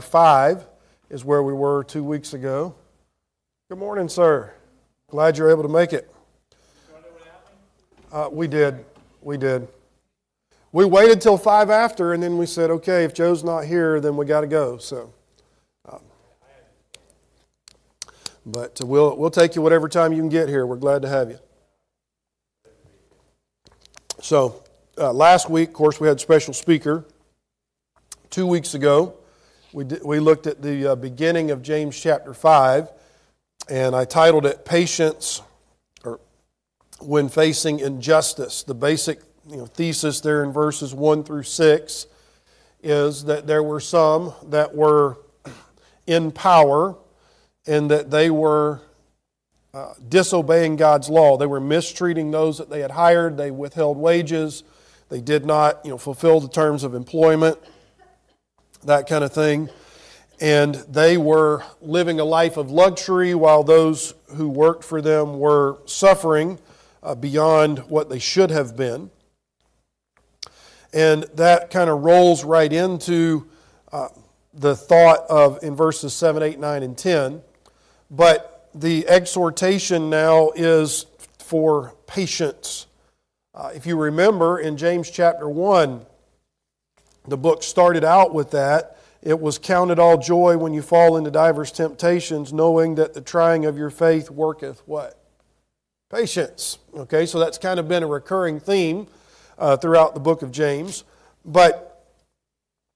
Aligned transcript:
5 0.00 0.66
is 1.08 1.24
where 1.24 1.42
we 1.42 1.52
were 1.52 1.84
two 1.84 2.04
weeks 2.04 2.34
ago. 2.34 2.74
Good 3.68 3.78
morning, 3.78 4.08
sir. 4.08 4.52
Glad 5.08 5.36
you're 5.36 5.50
able 5.50 5.62
to 5.62 5.68
make 5.68 5.92
it. 5.92 6.12
Uh, 8.12 8.28
we 8.30 8.48
did. 8.48 8.84
We 9.22 9.36
did. 9.36 9.68
We 10.72 10.84
waited 10.84 11.20
till 11.20 11.36
5 11.36 11.70
after, 11.70 12.12
and 12.12 12.22
then 12.22 12.38
we 12.38 12.46
said, 12.46 12.70
okay, 12.70 13.04
if 13.04 13.12
Joe's 13.12 13.42
not 13.42 13.64
here, 13.64 14.00
then 14.00 14.16
we 14.16 14.24
got 14.24 14.42
to 14.42 14.46
go. 14.46 14.78
So. 14.78 15.12
Um, 15.88 16.00
but 18.46 18.80
we'll, 18.82 19.16
we'll 19.16 19.30
take 19.30 19.56
you 19.56 19.62
whatever 19.62 19.88
time 19.88 20.12
you 20.12 20.18
can 20.18 20.28
get 20.28 20.48
here. 20.48 20.64
We're 20.66 20.76
glad 20.76 21.02
to 21.02 21.08
have 21.08 21.30
you. 21.30 21.38
So, 24.20 24.62
uh, 24.98 25.12
last 25.12 25.48
week, 25.48 25.70
of 25.70 25.74
course, 25.74 25.98
we 25.98 26.06
had 26.06 26.18
a 26.18 26.20
special 26.20 26.52
speaker. 26.54 27.04
Two 28.28 28.46
weeks 28.46 28.74
ago, 28.74 29.14
we, 29.72 29.84
did, 29.84 30.04
we 30.04 30.18
looked 30.18 30.46
at 30.46 30.62
the 30.62 30.92
uh, 30.92 30.94
beginning 30.96 31.50
of 31.50 31.62
James 31.62 31.98
chapter 31.98 32.34
5, 32.34 32.88
and 33.68 33.94
I 33.94 34.04
titled 34.04 34.46
it 34.46 34.64
Patience 34.64 35.42
or 36.04 36.18
When 37.00 37.28
Facing 37.28 37.78
Injustice. 37.78 38.64
The 38.64 38.74
basic 38.74 39.20
you 39.48 39.58
know, 39.58 39.66
thesis 39.66 40.20
there 40.20 40.42
in 40.42 40.52
verses 40.52 40.92
1 40.92 41.24
through 41.24 41.44
6 41.44 42.06
is 42.82 43.24
that 43.24 43.46
there 43.46 43.62
were 43.62 43.80
some 43.80 44.32
that 44.44 44.74
were 44.74 45.18
in 46.06 46.32
power 46.32 46.96
and 47.66 47.90
that 47.90 48.10
they 48.10 48.30
were 48.30 48.80
uh, 49.72 49.94
disobeying 50.08 50.74
God's 50.76 51.08
law. 51.08 51.36
They 51.36 51.46
were 51.46 51.60
mistreating 51.60 52.32
those 52.32 52.58
that 52.58 52.70
they 52.70 52.80
had 52.80 52.90
hired. 52.90 53.36
They 53.36 53.52
withheld 53.52 53.98
wages. 53.98 54.64
They 55.10 55.20
did 55.20 55.44
not, 55.44 55.80
you 55.84 55.90
know, 55.90 55.98
fulfill 55.98 56.40
the 56.40 56.48
terms 56.48 56.82
of 56.82 56.94
employment, 56.94 57.58
that 58.84 59.08
kind 59.08 59.24
of 59.24 59.32
thing. 59.32 59.68
And 60.40 60.74
they 60.74 61.16
were 61.16 61.64
living 61.82 62.18
a 62.18 62.24
life 62.24 62.56
of 62.56 62.70
luxury 62.70 63.34
while 63.34 63.62
those 63.62 64.14
who 64.36 64.48
worked 64.48 64.84
for 64.84 65.02
them 65.02 65.38
were 65.38 65.78
suffering 65.84 66.58
uh, 67.02 67.14
beyond 67.14 67.80
what 67.90 68.08
they 68.08 68.18
should 68.18 68.50
have 68.50 68.76
been. 68.76 69.10
And 70.92 71.24
that 71.34 71.70
kind 71.70 71.90
of 71.90 72.02
rolls 72.02 72.42
right 72.42 72.72
into 72.72 73.48
uh, 73.92 74.08
the 74.54 74.74
thought 74.74 75.26
of 75.28 75.62
in 75.62 75.76
verses 75.76 76.14
7, 76.14 76.42
8, 76.42 76.58
9, 76.58 76.82
and 76.82 76.96
10. 76.96 77.42
But 78.10 78.68
the 78.74 79.06
exhortation 79.08 80.10
now 80.10 80.50
is 80.56 81.06
for 81.38 81.94
patience. 82.06 82.86
Uh, 83.54 83.70
if 83.74 83.86
you 83.86 83.96
remember 83.96 84.58
in 84.58 84.76
James 84.76 85.10
chapter 85.10 85.48
1, 85.48 86.06
the 87.26 87.36
book 87.36 87.62
started 87.62 88.04
out 88.04 88.34
with 88.34 88.50
that. 88.52 88.96
It 89.22 89.38
was 89.38 89.58
counted 89.58 89.98
all 89.98 90.16
joy 90.16 90.56
when 90.56 90.72
you 90.72 90.82
fall 90.82 91.16
into 91.16 91.30
divers 91.30 91.70
temptations, 91.70 92.52
knowing 92.52 92.94
that 92.94 93.12
the 93.12 93.20
trying 93.20 93.66
of 93.66 93.76
your 93.76 93.90
faith 93.90 94.30
worketh 94.30 94.82
what? 94.86 95.22
Patience. 96.10 96.78
Okay, 96.94 97.26
so 97.26 97.38
that's 97.38 97.58
kind 97.58 97.78
of 97.78 97.86
been 97.86 98.02
a 98.02 98.06
recurring 98.06 98.58
theme 98.58 99.06
uh, 99.58 99.76
throughout 99.76 100.14
the 100.14 100.20
book 100.20 100.42
of 100.42 100.50
James. 100.50 101.04
But 101.44 102.04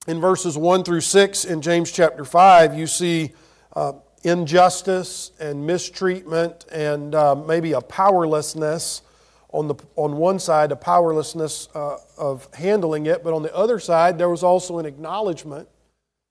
in 0.06 0.20
verses 0.20 0.56
1 0.56 0.84
through 0.84 1.02
6 1.02 1.44
in 1.44 1.60
James 1.60 1.92
chapter 1.92 2.24
5, 2.24 2.74
you 2.74 2.86
see 2.86 3.32
uh, 3.74 3.92
injustice 4.22 5.30
and 5.38 5.66
mistreatment 5.66 6.64
and 6.72 7.14
uh, 7.14 7.34
maybe 7.34 7.72
a 7.72 7.80
powerlessness 7.80 9.02
on, 9.54 9.68
the, 9.68 9.76
on 9.94 10.16
one 10.16 10.40
side, 10.40 10.72
a 10.72 10.76
powerlessness 10.76 11.68
uh, 11.76 11.98
of 12.18 12.52
handling 12.54 13.06
it, 13.06 13.22
but 13.22 13.32
on 13.32 13.42
the 13.42 13.54
other 13.54 13.78
side, 13.78 14.18
there 14.18 14.28
was 14.28 14.42
also 14.42 14.78
an 14.78 14.84
acknowledgement 14.84 15.68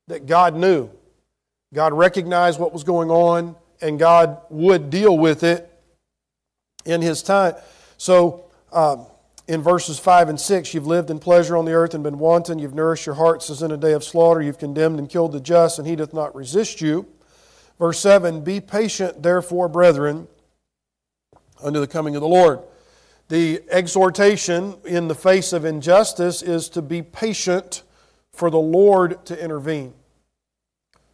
that 0.07 0.25
God 0.25 0.55
knew. 0.55 0.89
God 1.73 1.93
recognized 1.93 2.59
what 2.59 2.73
was 2.73 2.83
going 2.83 3.09
on, 3.09 3.55
and 3.81 3.97
God 3.97 4.39
would 4.49 4.89
deal 4.89 5.17
with 5.17 5.43
it 5.43 5.71
in 6.83 7.01
His 7.01 7.23
time. 7.23 7.55
So, 7.97 8.43
um, 8.73 9.05
in 9.47 9.61
verses 9.61 9.99
5 9.99 10.27
and 10.27 10.39
6, 10.39 10.73
you've 10.73 10.87
lived 10.87 11.09
in 11.09 11.19
pleasure 11.19 11.55
on 11.55 11.63
the 11.63 11.71
earth 11.73 11.93
and 11.93 12.03
been 12.03 12.19
wanton. 12.19 12.59
You've 12.59 12.75
nourished 12.75 13.05
your 13.05 13.15
hearts 13.15 13.49
as 13.49 13.61
in 13.61 13.71
a 13.71 13.77
day 13.77 13.93
of 13.93 14.03
slaughter. 14.03 14.41
You've 14.41 14.59
condemned 14.59 14.99
and 14.99 15.09
killed 15.09 15.31
the 15.31 15.39
just, 15.39 15.79
and 15.79 15.87
he 15.87 15.95
doth 15.95 16.13
not 16.13 16.35
resist 16.35 16.81
you. 16.81 17.07
Verse 17.79 17.99
7 17.99 18.43
Be 18.43 18.59
patient, 18.59 19.23
therefore, 19.23 19.69
brethren, 19.69 20.27
unto 21.61 21.79
the 21.79 21.87
coming 21.87 22.17
of 22.17 22.21
the 22.21 22.27
Lord. 22.27 22.59
The 23.29 23.63
exhortation 23.69 24.75
in 24.85 25.07
the 25.07 25.15
face 25.15 25.53
of 25.53 25.65
injustice 25.65 26.41
is 26.41 26.69
to 26.69 26.81
be 26.81 27.01
patient 27.01 27.83
for 28.31 28.49
the 28.49 28.59
Lord 28.59 29.25
to 29.25 29.41
intervene. 29.41 29.93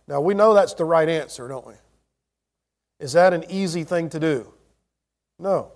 Now, 0.08 0.22
we 0.22 0.34
know 0.34 0.54
that's 0.54 0.74
the 0.74 0.86
right 0.86 1.08
answer, 1.08 1.48
don't 1.48 1.68
we? 1.68 1.76
Is 3.00 3.14
that 3.14 3.34
an 3.34 3.46
easy 3.50 3.84
thing 3.84 4.10
to 4.10 4.20
do? 4.20 4.52
No. 5.38 5.72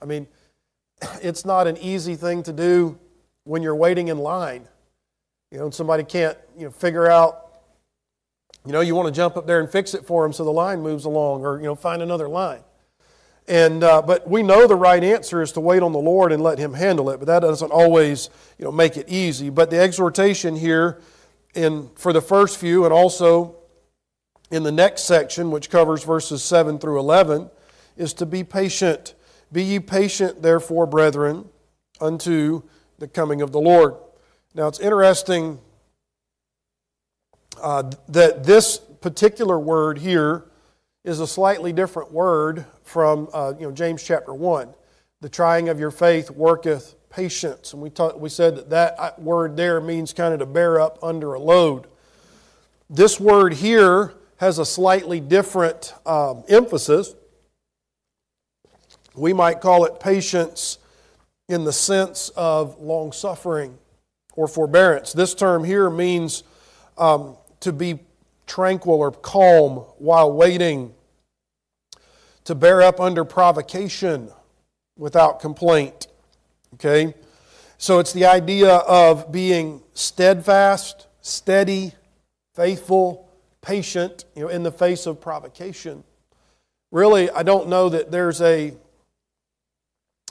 I 0.00 0.04
mean, 0.04 0.26
it's 1.22 1.44
not 1.44 1.66
an 1.66 1.76
easy 1.78 2.14
thing 2.14 2.42
to 2.44 2.52
do 2.52 2.98
when 3.44 3.62
you're 3.62 3.76
waiting 3.76 4.08
in 4.08 4.18
line. 4.18 4.68
You 5.50 5.58
know, 5.58 5.70
somebody 5.70 6.04
can't 6.04 6.38
you 6.56 6.66
know, 6.66 6.70
figure 6.70 7.10
out 7.10 7.42
you 8.64 8.72
know, 8.72 8.80
you 8.80 8.94
want 8.94 9.08
to 9.08 9.12
jump 9.12 9.36
up 9.36 9.46
there 9.46 9.58
and 9.58 9.68
fix 9.68 9.92
it 9.92 10.06
for 10.06 10.22
them 10.22 10.32
so 10.32 10.44
the 10.44 10.52
line 10.52 10.80
moves 10.80 11.04
along, 11.04 11.44
or 11.44 11.58
you 11.58 11.64
know, 11.64 11.74
find 11.74 12.00
another 12.00 12.28
line. 12.28 12.60
And 13.48 13.82
uh, 13.82 14.02
but 14.02 14.28
we 14.28 14.42
know 14.42 14.66
the 14.66 14.76
right 14.76 15.02
answer 15.02 15.42
is 15.42 15.52
to 15.52 15.60
wait 15.60 15.82
on 15.82 15.92
the 15.92 15.98
Lord 15.98 16.30
and 16.30 16.42
let 16.42 16.58
Him 16.58 16.74
handle 16.74 17.10
it. 17.10 17.18
But 17.18 17.26
that 17.26 17.40
doesn't 17.40 17.72
always 17.72 18.30
you 18.56 18.64
know 18.64 18.72
make 18.72 18.96
it 18.96 19.08
easy. 19.08 19.50
But 19.50 19.70
the 19.70 19.78
exhortation 19.78 20.54
here, 20.54 21.00
in 21.54 21.90
for 21.96 22.12
the 22.12 22.22
first 22.22 22.58
few, 22.58 22.84
and 22.84 22.92
also 22.92 23.56
in 24.50 24.62
the 24.62 24.70
next 24.70 25.04
section, 25.04 25.50
which 25.50 25.70
covers 25.70 26.04
verses 26.04 26.44
seven 26.44 26.78
through 26.78 27.00
eleven, 27.00 27.50
is 27.96 28.12
to 28.14 28.26
be 28.26 28.44
patient. 28.44 29.14
Be 29.50 29.64
ye 29.64 29.80
patient, 29.80 30.40
therefore, 30.40 30.86
brethren, 30.86 31.48
unto 32.00 32.62
the 32.98 33.08
coming 33.08 33.42
of 33.42 33.50
the 33.50 33.60
Lord. 33.60 33.96
Now 34.54 34.68
it's 34.68 34.78
interesting 34.78 35.58
uh, 37.60 37.90
that 38.08 38.44
this 38.44 38.78
particular 38.78 39.58
word 39.58 39.98
here 39.98 40.44
is 41.04 41.20
a 41.20 41.26
slightly 41.26 41.72
different 41.72 42.12
word 42.12 42.64
from 42.84 43.28
uh, 43.32 43.54
you 43.58 43.66
know, 43.66 43.72
James 43.72 44.02
chapter 44.02 44.32
1. 44.32 44.72
The 45.20 45.28
trying 45.28 45.68
of 45.68 45.80
your 45.80 45.90
faith 45.90 46.30
worketh 46.30 46.94
patience. 47.10 47.72
And 47.72 47.82
we, 47.82 47.90
we 48.16 48.28
said 48.28 48.56
that 48.56 48.70
that 48.70 48.94
uh, 48.98 49.12
word 49.18 49.56
there 49.56 49.80
means 49.80 50.12
kind 50.12 50.32
of 50.32 50.40
to 50.40 50.46
bear 50.46 50.80
up 50.80 50.98
under 51.02 51.34
a 51.34 51.40
load. 51.40 51.86
This 52.88 53.18
word 53.18 53.54
here 53.54 54.14
has 54.38 54.58
a 54.58 54.64
slightly 54.64 55.20
different 55.20 55.94
um, 56.06 56.44
emphasis. 56.48 57.14
We 59.14 59.32
might 59.32 59.60
call 59.60 59.84
it 59.84 60.00
patience 60.00 60.78
in 61.48 61.64
the 61.64 61.72
sense 61.72 62.30
of 62.30 62.80
long 62.80 63.12
suffering 63.12 63.78
or 64.34 64.48
forbearance. 64.48 65.12
This 65.12 65.34
term 65.34 65.64
here 65.64 65.90
means 65.90 66.44
um, 66.96 67.36
to 67.60 67.72
be 67.72 68.00
tranquil 68.52 68.96
or 68.96 69.10
calm 69.10 69.78
while 69.96 70.30
waiting, 70.30 70.92
to 72.44 72.54
bear 72.54 72.82
up 72.82 73.00
under 73.00 73.24
provocation 73.24 74.30
without 74.98 75.40
complaint. 75.40 76.06
Okay? 76.74 77.14
So 77.78 77.98
it's 77.98 78.12
the 78.12 78.26
idea 78.26 78.74
of 78.74 79.32
being 79.32 79.82
steadfast, 79.94 81.06
steady, 81.22 81.94
faithful, 82.54 83.26
patient, 83.62 84.26
you 84.36 84.42
know, 84.42 84.48
in 84.48 84.64
the 84.64 84.72
face 84.72 85.06
of 85.06 85.18
provocation. 85.18 86.04
Really, 86.90 87.30
I 87.30 87.42
don't 87.42 87.68
know 87.68 87.88
that 87.88 88.10
there's 88.10 88.42
a 88.42 88.74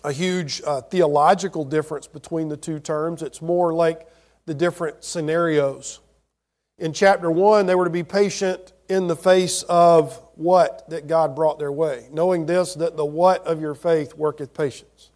a 0.03 0.11
huge 0.11 0.61
uh, 0.65 0.81
theological 0.81 1.63
difference 1.63 2.07
between 2.07 2.49
the 2.49 2.57
two 2.57 2.79
terms. 2.79 3.21
It's 3.21 3.41
more 3.41 3.71
like 3.71 4.07
the 4.45 4.53
different 4.53 5.03
scenarios 5.03 5.99
in 6.81 6.93
chapter 6.93 7.29
1, 7.29 7.67
they 7.67 7.75
were 7.75 7.85
to 7.85 7.91
be 7.91 8.03
patient 8.03 8.73
in 8.89 9.07
the 9.07 9.15
face 9.15 9.61
of 9.69 10.19
what 10.35 10.89
that 10.89 11.07
God 11.07 11.35
brought 11.35 11.59
their 11.59 11.71
way. 11.71 12.07
Knowing 12.11 12.47
this, 12.47 12.73
that 12.73 12.97
the 12.97 13.05
what 13.05 13.45
of 13.45 13.61
your 13.61 13.75
faith 13.75 14.15
worketh 14.15 14.53
patience. 14.53 15.11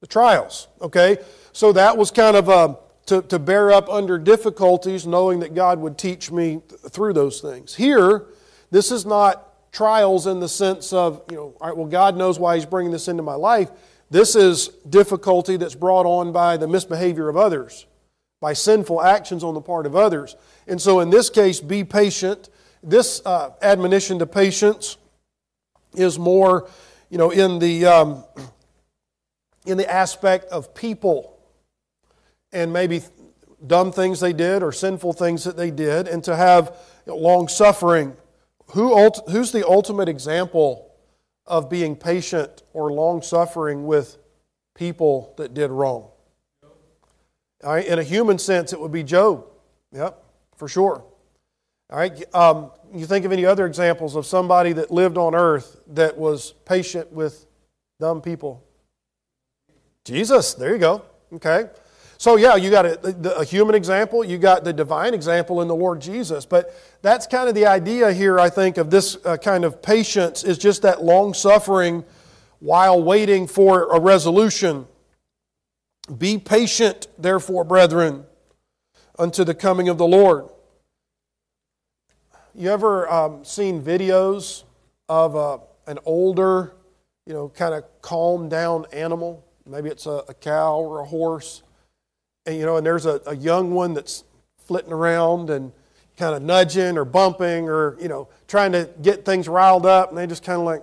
The 0.00 0.06
trials, 0.06 0.66
okay? 0.80 1.18
So 1.52 1.72
that 1.72 1.98
was 1.98 2.10
kind 2.10 2.36
of 2.36 2.48
a, 2.48 2.52
um, 2.52 2.76
to, 3.06 3.20
to 3.22 3.38
bear 3.38 3.70
up 3.70 3.88
under 3.90 4.18
difficulties, 4.18 5.06
knowing 5.06 5.40
that 5.40 5.54
God 5.54 5.78
would 5.80 5.98
teach 5.98 6.30
me 6.30 6.62
through 6.88 7.12
those 7.12 7.40
things. 7.40 7.74
Here, 7.74 8.26
this 8.70 8.90
is 8.90 9.04
not 9.04 9.72
trials 9.72 10.26
in 10.26 10.40
the 10.40 10.48
sense 10.48 10.92
of, 10.92 11.22
you 11.30 11.36
know, 11.36 11.54
all 11.60 11.68
right, 11.68 11.76
well, 11.76 11.86
God 11.86 12.16
knows 12.16 12.38
why 12.38 12.54
He's 12.54 12.66
bringing 12.66 12.92
this 12.92 13.08
into 13.08 13.22
my 13.22 13.34
life. 13.34 13.70
This 14.10 14.34
is 14.34 14.68
difficulty 14.88 15.56
that's 15.56 15.74
brought 15.74 16.06
on 16.06 16.32
by 16.32 16.56
the 16.56 16.66
misbehavior 16.66 17.28
of 17.28 17.36
others, 17.36 17.86
by 18.40 18.54
sinful 18.54 19.02
actions 19.02 19.44
on 19.44 19.54
the 19.54 19.60
part 19.60 19.86
of 19.86 19.94
others. 19.94 20.36
And 20.70 20.80
so, 20.80 21.00
in 21.00 21.10
this 21.10 21.28
case, 21.30 21.58
be 21.60 21.82
patient. 21.82 22.48
This 22.80 23.20
uh, 23.26 23.50
admonition 23.60 24.20
to 24.20 24.26
patience 24.26 24.96
is 25.94 26.16
more, 26.16 26.70
you 27.10 27.18
know, 27.18 27.30
in 27.30 27.58
the 27.58 27.86
um, 27.86 28.24
in 29.66 29.76
the 29.76 29.90
aspect 29.90 30.44
of 30.46 30.72
people 30.72 31.36
and 32.52 32.72
maybe 32.72 33.02
dumb 33.66 33.90
things 33.90 34.20
they 34.20 34.32
did 34.32 34.62
or 34.62 34.70
sinful 34.70 35.12
things 35.12 35.42
that 35.42 35.56
they 35.56 35.72
did, 35.72 36.06
and 36.06 36.22
to 36.24 36.36
have 36.36 36.76
long 37.04 37.48
suffering. 37.48 38.16
Who, 38.72 39.10
who's 39.28 39.50
the 39.50 39.66
ultimate 39.66 40.08
example 40.08 40.92
of 41.46 41.68
being 41.68 41.96
patient 41.96 42.62
or 42.72 42.92
long 42.92 43.22
suffering 43.22 43.86
with 43.86 44.16
people 44.74 45.34
that 45.36 45.52
did 45.52 45.70
wrong? 45.70 46.10
In 47.64 47.98
a 47.98 48.04
human 48.04 48.38
sense, 48.38 48.72
it 48.72 48.80
would 48.80 48.92
be 48.92 49.02
Job. 49.02 49.44
Yep, 49.92 50.22
for 50.60 50.68
sure. 50.68 51.02
All 51.88 51.98
right, 51.98 52.34
um, 52.34 52.70
you 52.94 53.06
think 53.06 53.24
of 53.24 53.32
any 53.32 53.46
other 53.46 53.66
examples 53.66 54.14
of 54.14 54.26
somebody 54.26 54.72
that 54.74 54.92
lived 54.92 55.16
on 55.16 55.34
earth 55.34 55.80
that 55.88 56.16
was 56.16 56.52
patient 56.66 57.10
with 57.10 57.46
dumb 57.98 58.20
people? 58.20 58.62
Jesus, 60.04 60.54
there 60.54 60.72
you 60.72 60.78
go. 60.78 61.02
Okay. 61.32 61.68
So, 62.18 62.36
yeah, 62.36 62.56
you 62.56 62.70
got 62.70 62.84
a, 62.84 63.38
a, 63.38 63.44
human 63.44 63.74
example, 63.74 64.22
you 64.22 64.36
got 64.36 64.62
the 64.62 64.74
divine 64.74 65.14
example 65.14 65.62
in 65.62 65.68
the 65.68 65.74
Lord 65.74 66.02
Jesus. 66.02 66.44
But 66.44 66.74
that's 67.00 67.26
kind 67.26 67.48
of 67.48 67.54
the 67.54 67.64
idea 67.64 68.12
here, 68.12 68.38
I 68.38 68.50
think, 68.50 68.76
of 68.76 68.90
this 68.90 69.16
uh, 69.24 69.38
kind 69.38 69.64
of 69.64 69.80
patience 69.80 70.44
is 70.44 70.58
just 70.58 70.82
that 70.82 71.02
long 71.02 71.32
suffering 71.32 72.04
while 72.58 73.02
waiting 73.02 73.46
for 73.46 73.90
a 73.90 73.98
resolution. 73.98 74.86
Be 76.18 76.36
patient, 76.36 77.06
therefore, 77.18 77.64
brethren, 77.64 78.26
unto 79.20 79.44
the 79.44 79.54
coming 79.54 79.88
of 79.88 79.98
the 79.98 80.06
Lord. 80.06 80.48
You 82.54 82.70
ever 82.70 83.08
um, 83.08 83.44
seen 83.44 83.82
videos 83.82 84.64
of 85.08 85.36
uh, 85.36 85.58
an 85.86 85.98
older, 86.04 86.72
you 87.26 87.34
know, 87.34 87.50
kind 87.50 87.74
of 87.74 87.84
calmed 88.00 88.50
down 88.50 88.86
animal? 88.92 89.44
Maybe 89.66 89.90
it's 89.90 90.06
a, 90.06 90.24
a 90.28 90.34
cow 90.34 90.78
or 90.78 91.00
a 91.00 91.04
horse 91.04 91.62
and, 92.46 92.56
you 92.56 92.64
know, 92.64 92.76
and 92.76 92.86
there's 92.86 93.06
a, 93.06 93.20
a 93.26 93.36
young 93.36 93.72
one 93.72 93.94
that's 93.94 94.24
flitting 94.58 94.92
around 94.92 95.50
and 95.50 95.72
kind 96.16 96.34
of 96.34 96.42
nudging 96.42 96.96
or 96.96 97.04
bumping 97.04 97.68
or, 97.68 97.96
you 98.00 98.08
know, 98.08 98.28
trying 98.48 98.72
to 98.72 98.88
get 99.02 99.24
things 99.24 99.48
riled 99.48 99.86
up, 99.86 100.08
and 100.08 100.18
they 100.18 100.26
just 100.26 100.42
kind 100.42 100.58
of 100.58 100.64
like, 100.64 100.82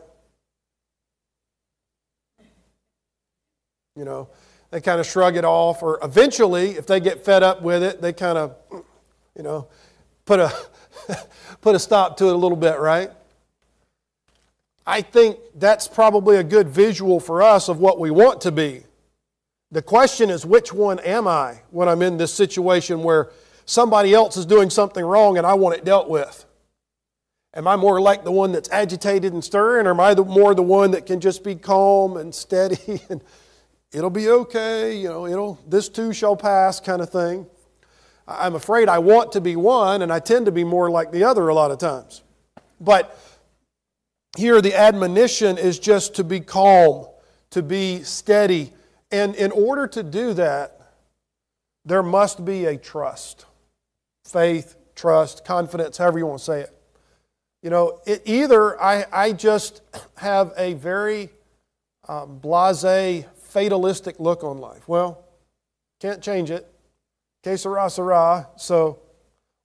you 3.95 4.05
know, 4.05 4.29
they 4.71 4.81
kind 4.81 4.99
of 4.99 5.05
shrug 5.05 5.37
it 5.37 5.45
off. 5.45 5.81
Or 5.81 5.99
eventually, 6.03 6.71
if 6.71 6.87
they 6.87 6.99
get 6.99 7.23
fed 7.23 7.43
up 7.43 7.61
with 7.61 7.83
it, 7.83 8.01
they 8.01 8.13
kind 8.13 8.37
of, 8.37 8.55
you 9.35 9.43
know, 9.43 9.67
put 10.25 10.39
a, 10.39 10.53
put 11.61 11.75
a 11.75 11.79
stop 11.79 12.17
to 12.17 12.27
it 12.27 12.33
a 12.33 12.37
little 12.37 12.57
bit, 12.57 12.79
right? 12.79 13.11
I 14.85 15.01
think 15.01 15.37
that's 15.55 15.87
probably 15.87 16.37
a 16.37 16.43
good 16.43 16.69
visual 16.69 17.19
for 17.19 17.41
us 17.41 17.67
of 17.67 17.79
what 17.79 17.99
we 17.99 18.09
want 18.09 18.41
to 18.41 18.51
be. 18.51 18.83
The 19.69 19.81
question 19.81 20.29
is, 20.29 20.45
which 20.45 20.71
one 20.71 20.99
am 20.99 21.27
I 21.27 21.61
when 21.71 21.89
I'm 21.89 22.01
in 22.01 22.15
this 22.15 22.33
situation 22.33 23.03
where 23.03 23.29
somebody 23.65 24.13
else 24.13 24.37
is 24.37 24.45
doing 24.45 24.69
something 24.69 25.03
wrong 25.03 25.37
and 25.37 25.45
I 25.45 25.55
want 25.55 25.77
it 25.77 25.83
dealt 25.83 26.09
with? 26.09 26.45
Am 27.53 27.67
I 27.67 27.75
more 27.75 27.99
like 27.99 28.23
the 28.23 28.31
one 28.31 28.53
that's 28.53 28.69
agitated 28.69 29.33
and 29.33 29.43
stirring, 29.43 29.87
or 29.87 29.89
am 29.89 29.99
I 29.99 30.13
the, 30.13 30.23
more 30.23 30.55
the 30.55 30.63
one 30.63 30.91
that 30.91 31.05
can 31.05 31.19
just 31.19 31.43
be 31.43 31.55
calm 31.55 32.15
and 32.15 32.33
steady 32.33 33.01
and 33.09 33.21
it'll 33.91 34.09
be 34.09 34.29
okay, 34.29 34.97
you 34.97 35.07
know, 35.07 35.25
it'll, 35.27 35.59
this 35.67 35.89
too 35.89 36.13
shall 36.13 36.35
pass 36.35 36.79
kind 36.79 37.01
of 37.01 37.09
thing? 37.09 37.47
I'm 38.27 38.55
afraid 38.55 38.89
I 38.89 38.99
want 38.99 39.31
to 39.33 39.41
be 39.41 39.55
one, 39.55 40.01
and 40.01 40.11
I 40.11 40.19
tend 40.19 40.47
to 40.47 40.51
be 40.51 40.63
more 40.63 40.89
like 40.89 41.11
the 41.11 41.23
other 41.23 41.47
a 41.47 41.53
lot 41.53 41.71
of 41.71 41.77
times. 41.77 42.23
But 42.79 43.17
here 44.37 44.61
the 44.61 44.75
admonition 44.75 45.57
is 45.57 45.79
just 45.79 46.15
to 46.15 46.23
be 46.23 46.41
calm, 46.41 47.07
to 47.51 47.63
be 47.63 48.03
steady, 48.03 48.73
and 49.11 49.33
in 49.35 49.51
order 49.51 49.87
to 49.87 50.03
do 50.03 50.33
that, 50.33 50.81
there 51.85 52.03
must 52.03 52.43
be 52.43 52.65
a 52.65 52.77
trust 52.77 53.45
faith, 54.25 54.75
trust, 54.93 55.45
confidence, 55.45 55.97
however 55.97 56.19
you 56.19 56.25
want 56.25 56.39
to 56.39 56.43
say 56.43 56.59
it. 56.59 56.77
You 57.63 57.69
know, 57.69 58.01
it, 58.05 58.23
either 58.25 58.79
I, 58.81 59.05
I 59.11 59.31
just 59.31 59.81
have 60.17 60.51
a 60.57 60.73
very 60.73 61.29
um, 62.09 62.39
blase, 62.39 63.25
fatalistic 63.47 64.19
look 64.19 64.43
on 64.43 64.59
life. 64.59 64.87
Well, 64.87 65.23
can't 65.99 66.21
change 66.21 66.51
it. 66.51 66.71
Que 67.43 67.57
sera, 67.57 67.89
sera. 67.89 68.49
So 68.57 68.99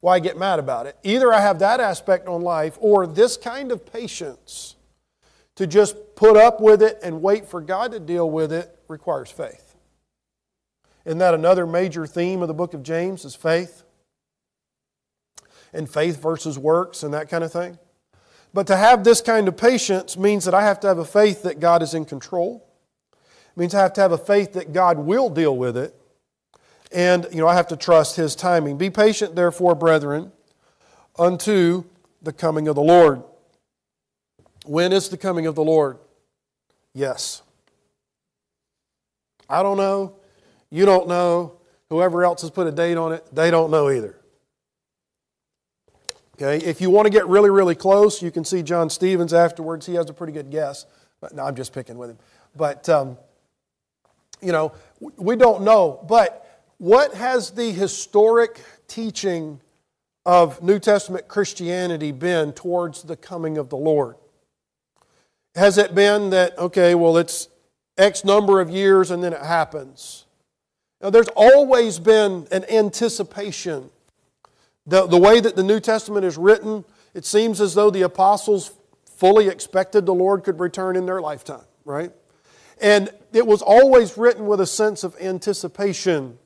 why 0.01 0.19
get 0.19 0.39
mad 0.39 0.59
about 0.59 0.87
it? 0.87 0.97
Either 1.03 1.33
I 1.33 1.41
have 1.41 1.59
that 1.61 1.81
aspect 1.81 2.27
on 2.29 2.43
life 2.43 2.77
or 2.81 3.07
this 3.07 3.37
kind 3.37 3.71
of 3.71 3.85
patience 3.91 4.77
to 5.57 5.67
just 5.67 5.97
put 6.17 6.37
up 6.37 6.61
with 6.61 6.83
it 6.83 6.99
and 7.03 7.23
wait 7.23 7.47
for 7.47 7.61
God 7.61 7.93
to 7.93 8.01
deal 8.01 8.31
with 8.31 8.53
it 8.53 8.77
requires 8.89 9.31
faith. 9.31 9.77
Isn't 11.05 11.19
that 11.19 11.35
another 11.35 11.67
major 11.67 12.07
theme 12.07 12.43
of 12.43 12.49
the 12.49 12.55
book 12.55 12.75
of 12.75 12.83
James 12.83 13.25
is 13.25 13.35
faith? 13.35 13.83
And 15.73 15.89
faith 15.89 16.21
versus 16.23 16.59
works 16.59 17.03
and 17.03 17.15
that 17.15 17.29
kind 17.29 17.43
of 17.43 17.53
thing. 17.53 17.79
But 18.55 18.67
to 18.67 18.77
have 18.77 19.05
this 19.05 19.21
kind 19.21 19.49
of 19.49 19.57
patience 19.57 20.17
means 20.17 20.45
that 20.45 20.55
I 20.55 20.63
have 20.63 20.81
to 20.81 20.89
have 20.89 20.99
a 20.99 21.05
faith 21.05 21.43
that 21.43 21.61
God 21.61 21.83
is 21.83 21.95
in 21.95 22.05
control. 22.05 22.67
It 23.55 23.61
means 23.61 23.75
I 23.75 23.83
have 23.83 23.93
to 23.95 24.01
have 24.01 24.13
a 24.13 24.19
faith 24.19 24.55
that 24.55 24.73
God 24.73 24.99
will 24.99 25.29
deal 25.29 25.57
with 25.57 25.77
it. 25.77 25.95
And, 26.91 27.27
you 27.31 27.39
know, 27.39 27.49
I 27.49 27.55
have 27.55 27.69
to 27.69 27.77
trust 27.77 28.17
His 28.17 28.35
timing. 28.35 28.79
Be 28.79 28.91
patient, 28.91 29.35
therefore, 29.35 29.75
brethren, 29.75 30.33
unto 31.19 31.85
the 32.23 32.33
coming 32.33 32.69
of 32.69 32.75
the 32.75 32.83
Lord. 32.83 33.23
When 34.65 34.93
is 34.93 35.09
the 35.09 35.17
coming 35.17 35.47
of 35.47 35.55
the 35.55 35.65
Lord? 35.65 35.99
Yes. 36.95 37.43
I 39.49 39.63
don't 39.63 39.77
know. 39.77 40.17
You 40.71 40.87
don't 40.87 41.09
know. 41.09 41.59
Whoever 41.91 42.25
else 42.25 42.41
has 42.41 42.51
put 42.51 42.67
a 42.67 42.73
date 42.73 42.97
on 42.97 43.13
it, 43.13 43.27
they 43.35 43.51
don't 43.51 43.71
know 43.71 43.91
either. 43.91 44.19
Okay, 46.37 46.65
if 46.65 46.81
you 46.81 46.89
want 46.89 47.05
to 47.05 47.11
get 47.11 47.29
really, 47.29 47.51
really 47.51 47.75
close, 47.75 48.23
you 48.23 48.31
can 48.31 48.45
see 48.45 48.63
John 48.63 48.89
Stevens 48.89 49.35
afterwards. 49.35 49.85
He 49.85 49.95
has 49.95 50.09
a 50.09 50.15
pretty 50.15 50.33
good 50.33 50.51
guess. 50.51 50.87
But 51.21 51.35
no, 51.35 51.45
I'm 51.45 51.55
just 51.55 51.75
picking 51.75 51.99
with 51.99 52.11
him. 52.11 52.19
But, 52.57 52.89
um, 52.89 53.19
you 54.43 54.53
know, 54.53 54.73
we 55.01 55.37
don't 55.37 55.63
know. 55.63 56.05
But 56.09 56.65
what 56.79 57.15
has 57.15 57.51
the 57.51 57.71
historic 57.71 58.61
teaching 58.89 59.61
of 60.27 60.63
New 60.63 60.79
Testament 60.79 61.29
Christianity 61.29 62.13
been 62.13 62.53
towards 62.53 63.03
the 63.03 63.17
coming 63.17 63.59
of 63.59 63.69
the 63.69 63.77
Lord? 63.77 64.17
Has 65.55 65.79
it 65.79 65.95
been 65.95 66.31
that, 66.31 66.59
okay, 66.59 66.95
well, 66.95 67.17
it's 67.17 67.49
X 67.99 68.25
number 68.25 68.61
of 68.61 68.71
years 68.71 69.11
and 69.11 69.23
then 69.23 69.33
it 69.33 69.43
happens. 69.43 70.25
Now, 71.01 71.11
there's 71.11 71.29
always 71.37 71.99
been 71.99 72.47
an 72.51 72.65
anticipation. 72.71 73.91
The, 74.87 75.07
the 75.07 75.19
way 75.19 75.41
that 75.41 75.57
the 75.57 75.63
New 75.63 75.81
Testament 75.81 76.25
is 76.25 76.39
written, 76.39 76.85
it 77.15 77.25
seems 77.25 77.61
as 77.61 77.75
though 77.75 77.91
the 77.91 78.03
apostles 78.03 78.73
fully 79.05 79.49
expected 79.49 80.07
the 80.07 80.15
Lord 80.15 80.43
could 80.43 80.59
return 80.59 80.97
in 80.97 81.07
their 81.07 81.21
lifetime, 81.21 81.65
right? 81.85 82.13
And 82.83 83.11
it 83.33 83.47
was 83.47 83.63
always 83.63 84.19
written 84.19 84.47
with 84.47 84.61
a 84.61 84.67
sense 84.67 85.05
of 85.05 85.17
anticipation. 85.21 86.39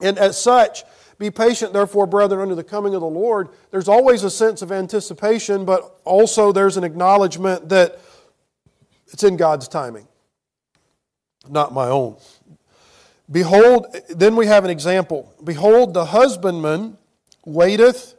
And 0.00 0.18
as 0.18 0.40
such, 0.40 0.82
be 1.18 1.30
patient, 1.30 1.72
therefore, 1.72 2.06
brethren, 2.06 2.40
under 2.40 2.54
the 2.54 2.64
coming 2.64 2.94
of 2.94 3.00
the 3.00 3.06
Lord. 3.06 3.50
There's 3.70 3.88
always 3.88 4.24
a 4.24 4.30
sense 4.30 4.62
of 4.62 4.72
anticipation, 4.72 5.64
but 5.64 6.00
also 6.04 6.50
there's 6.50 6.76
an 6.76 6.82
acknowledgement 6.82 7.68
that 7.68 8.00
it's 9.06 9.22
in 9.22 9.36
God's 9.36 9.68
timing 9.68 10.08
not 11.48 11.72
my 11.72 11.88
own. 11.88 12.16
Behold, 13.30 13.86
then 14.08 14.36
we 14.36 14.46
have 14.46 14.64
an 14.64 14.70
example. 14.70 15.32
Behold, 15.42 15.94
the 15.94 16.06
husbandman 16.06 16.98
waiteth 17.44 18.14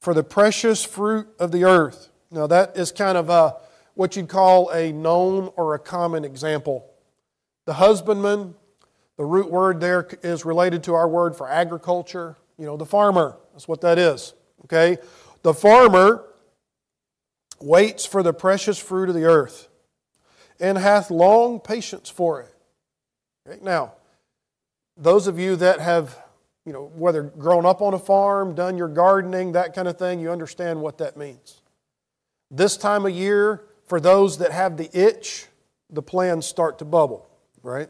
for 0.00 0.14
the 0.14 0.24
precious 0.24 0.84
fruit 0.84 1.28
of 1.38 1.52
the 1.52 1.64
earth. 1.64 2.08
Now, 2.30 2.46
that 2.46 2.76
is 2.76 2.90
kind 2.90 3.16
of 3.16 3.28
a, 3.28 3.56
what 3.94 4.16
you'd 4.16 4.28
call 4.28 4.70
a 4.70 4.92
known 4.92 5.50
or 5.56 5.74
a 5.74 5.78
common 5.78 6.24
example. 6.24 6.86
The 7.66 7.74
husbandman, 7.74 8.54
the 9.16 9.24
root 9.24 9.50
word 9.50 9.80
there 9.80 10.08
is 10.22 10.44
related 10.44 10.82
to 10.84 10.94
our 10.94 11.08
word 11.08 11.36
for 11.36 11.48
agriculture. 11.48 12.36
You 12.58 12.66
know, 12.66 12.76
the 12.76 12.86
farmer. 12.86 13.36
That's 13.52 13.68
what 13.68 13.80
that 13.82 13.98
is. 13.98 14.34
Okay? 14.64 14.98
The 15.42 15.54
farmer 15.54 16.24
waits 17.60 18.06
for 18.06 18.22
the 18.22 18.32
precious 18.32 18.78
fruit 18.78 19.08
of 19.08 19.14
the 19.14 19.24
earth 19.24 19.68
and 20.58 20.78
hath 20.78 21.10
long 21.10 21.60
patience 21.60 22.08
for 22.08 22.40
it. 22.40 22.54
Okay? 23.46 23.60
Now, 23.62 23.94
those 24.96 25.26
of 25.26 25.38
you 25.38 25.56
that 25.56 25.80
have, 25.80 26.16
you 26.66 26.72
know, 26.72 26.90
whether 26.94 27.22
grown 27.22 27.64
up 27.64 27.80
on 27.80 27.94
a 27.94 27.98
farm, 27.98 28.54
done 28.54 28.76
your 28.76 28.88
gardening, 28.88 29.52
that 29.52 29.74
kind 29.74 29.88
of 29.88 29.98
thing, 29.98 30.20
you 30.20 30.30
understand 30.30 30.80
what 30.80 30.98
that 30.98 31.16
means. 31.16 31.62
This 32.50 32.76
time 32.76 33.06
of 33.06 33.12
year, 33.12 33.64
for 33.90 33.98
those 33.98 34.38
that 34.38 34.52
have 34.52 34.76
the 34.76 34.88
itch, 34.96 35.48
the 35.90 36.00
plans 36.00 36.46
start 36.46 36.78
to 36.78 36.84
bubble, 36.84 37.28
right? 37.60 37.88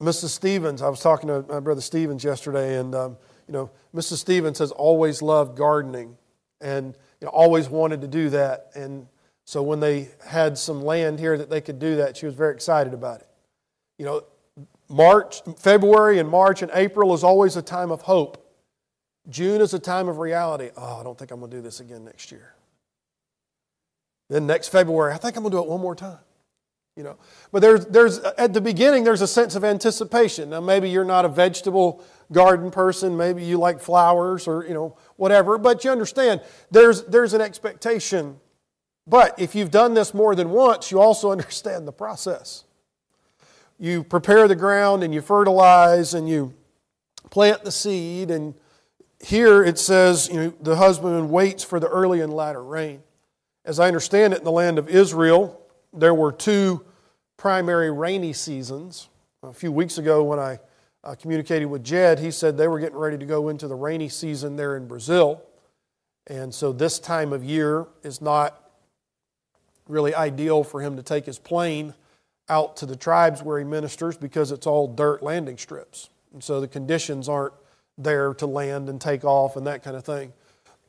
Mrs. 0.00 0.30
Stevens, 0.30 0.80
I 0.80 0.88
was 0.88 1.00
talking 1.00 1.28
to 1.28 1.44
my 1.46 1.60
brother 1.60 1.82
Stevens 1.82 2.24
yesterday, 2.24 2.78
and 2.78 2.94
um, 2.94 3.18
you 3.46 3.52
know, 3.52 3.70
Mrs. 3.94 4.16
Stevens 4.16 4.58
has 4.60 4.72
always 4.72 5.20
loved 5.20 5.54
gardening, 5.54 6.16
and 6.62 6.96
you 7.20 7.26
know, 7.26 7.30
always 7.30 7.68
wanted 7.68 8.00
to 8.00 8.08
do 8.08 8.30
that. 8.30 8.70
And 8.74 9.06
so 9.44 9.62
when 9.62 9.80
they 9.80 10.08
had 10.26 10.56
some 10.56 10.82
land 10.82 11.20
here 11.20 11.36
that 11.36 11.50
they 11.50 11.60
could 11.60 11.78
do 11.78 11.96
that, 11.96 12.16
she 12.16 12.24
was 12.24 12.34
very 12.34 12.54
excited 12.54 12.94
about 12.94 13.20
it. 13.20 13.28
You 13.98 14.06
know, 14.06 14.22
March, 14.88 15.42
February 15.58 16.18
and 16.20 16.28
March 16.30 16.62
and 16.62 16.70
April 16.72 17.12
is 17.12 17.22
always 17.22 17.56
a 17.56 17.62
time 17.62 17.90
of 17.90 18.00
hope. 18.00 18.50
June 19.28 19.60
is 19.60 19.74
a 19.74 19.78
time 19.78 20.08
of 20.08 20.16
reality. 20.16 20.70
Oh, 20.74 21.00
I 21.00 21.02
don't 21.02 21.18
think 21.18 21.32
I'm 21.32 21.40
going 21.40 21.50
to 21.50 21.56
do 21.58 21.62
this 21.62 21.80
again 21.80 22.02
next 22.02 22.32
year. 22.32 22.54
Then 24.34 24.48
next 24.48 24.70
February, 24.70 25.14
I 25.14 25.16
think 25.16 25.36
I'm 25.36 25.44
going 25.44 25.52
to 25.52 25.58
do 25.58 25.62
it 25.62 25.68
one 25.68 25.80
more 25.80 25.94
time. 25.94 26.18
You 26.96 27.04
know, 27.04 27.18
but 27.52 27.62
there's, 27.62 27.86
there's 27.86 28.18
at 28.18 28.52
the 28.52 28.60
beginning 28.60 29.04
there's 29.04 29.20
a 29.20 29.28
sense 29.28 29.54
of 29.54 29.62
anticipation. 29.62 30.50
Now 30.50 30.60
maybe 30.60 30.90
you're 30.90 31.04
not 31.04 31.24
a 31.24 31.28
vegetable 31.28 32.02
garden 32.32 32.72
person, 32.72 33.16
maybe 33.16 33.44
you 33.44 33.58
like 33.58 33.80
flowers 33.80 34.48
or 34.48 34.64
you 34.66 34.74
know 34.74 34.96
whatever, 35.14 35.56
but 35.56 35.84
you 35.84 35.92
understand 35.92 36.40
there's 36.72 37.04
there's 37.04 37.32
an 37.32 37.40
expectation. 37.40 38.40
But 39.06 39.38
if 39.38 39.54
you've 39.54 39.70
done 39.70 39.94
this 39.94 40.12
more 40.12 40.34
than 40.34 40.50
once, 40.50 40.90
you 40.90 41.00
also 41.00 41.30
understand 41.36 41.86
the 41.86 41.92
process. 41.92 42.64
You 43.78 44.02
prepare 44.02 44.48
the 44.48 44.56
ground 44.56 45.04
and 45.04 45.14
you 45.14 45.20
fertilize 45.20 46.12
and 46.12 46.28
you 46.28 46.54
plant 47.30 47.62
the 47.62 47.70
seed 47.70 48.32
and 48.32 48.54
here 49.20 49.62
it 49.62 49.78
says 49.78 50.28
you 50.28 50.34
know, 50.34 50.54
the 50.60 50.74
husbandman 50.74 51.30
waits 51.30 51.62
for 51.62 51.78
the 51.78 51.88
early 51.88 52.20
and 52.20 52.34
latter 52.34 52.64
rain. 52.64 53.03
As 53.64 53.80
I 53.80 53.86
understand 53.88 54.34
it, 54.34 54.40
in 54.40 54.44
the 54.44 54.52
land 54.52 54.78
of 54.78 54.88
Israel, 54.88 55.60
there 55.92 56.14
were 56.14 56.32
two 56.32 56.84
primary 57.36 57.90
rainy 57.90 58.32
seasons. 58.32 59.08
A 59.42 59.52
few 59.52 59.72
weeks 59.72 59.98
ago, 59.98 60.22
when 60.22 60.38
I 60.38 60.58
uh, 61.02 61.14
communicated 61.14 61.66
with 61.66 61.84
Jed, 61.84 62.18
he 62.18 62.30
said 62.30 62.56
they 62.56 62.68
were 62.68 62.78
getting 62.78 62.96
ready 62.96 63.18
to 63.18 63.26
go 63.26 63.48
into 63.48 63.68
the 63.68 63.74
rainy 63.74 64.08
season 64.08 64.56
there 64.56 64.76
in 64.76 64.86
Brazil. 64.86 65.42
And 66.26 66.54
so 66.54 66.72
this 66.72 66.98
time 66.98 67.32
of 67.32 67.44
year 67.44 67.86
is 68.02 68.20
not 68.20 68.70
really 69.86 70.14
ideal 70.14 70.64
for 70.64 70.80
him 70.80 70.96
to 70.96 71.02
take 71.02 71.26
his 71.26 71.38
plane 71.38 71.94
out 72.48 72.76
to 72.78 72.86
the 72.86 72.96
tribes 72.96 73.42
where 73.42 73.58
he 73.58 73.64
ministers 73.64 74.16
because 74.16 74.52
it's 74.52 74.66
all 74.66 74.88
dirt 74.88 75.22
landing 75.22 75.58
strips. 75.58 76.10
And 76.32 76.42
so 76.42 76.60
the 76.60 76.68
conditions 76.68 77.28
aren't 77.28 77.54
there 77.96 78.34
to 78.34 78.46
land 78.46 78.88
and 78.88 79.00
take 79.00 79.24
off 79.24 79.56
and 79.56 79.66
that 79.66 79.82
kind 79.82 79.96
of 79.96 80.04
thing. 80.04 80.32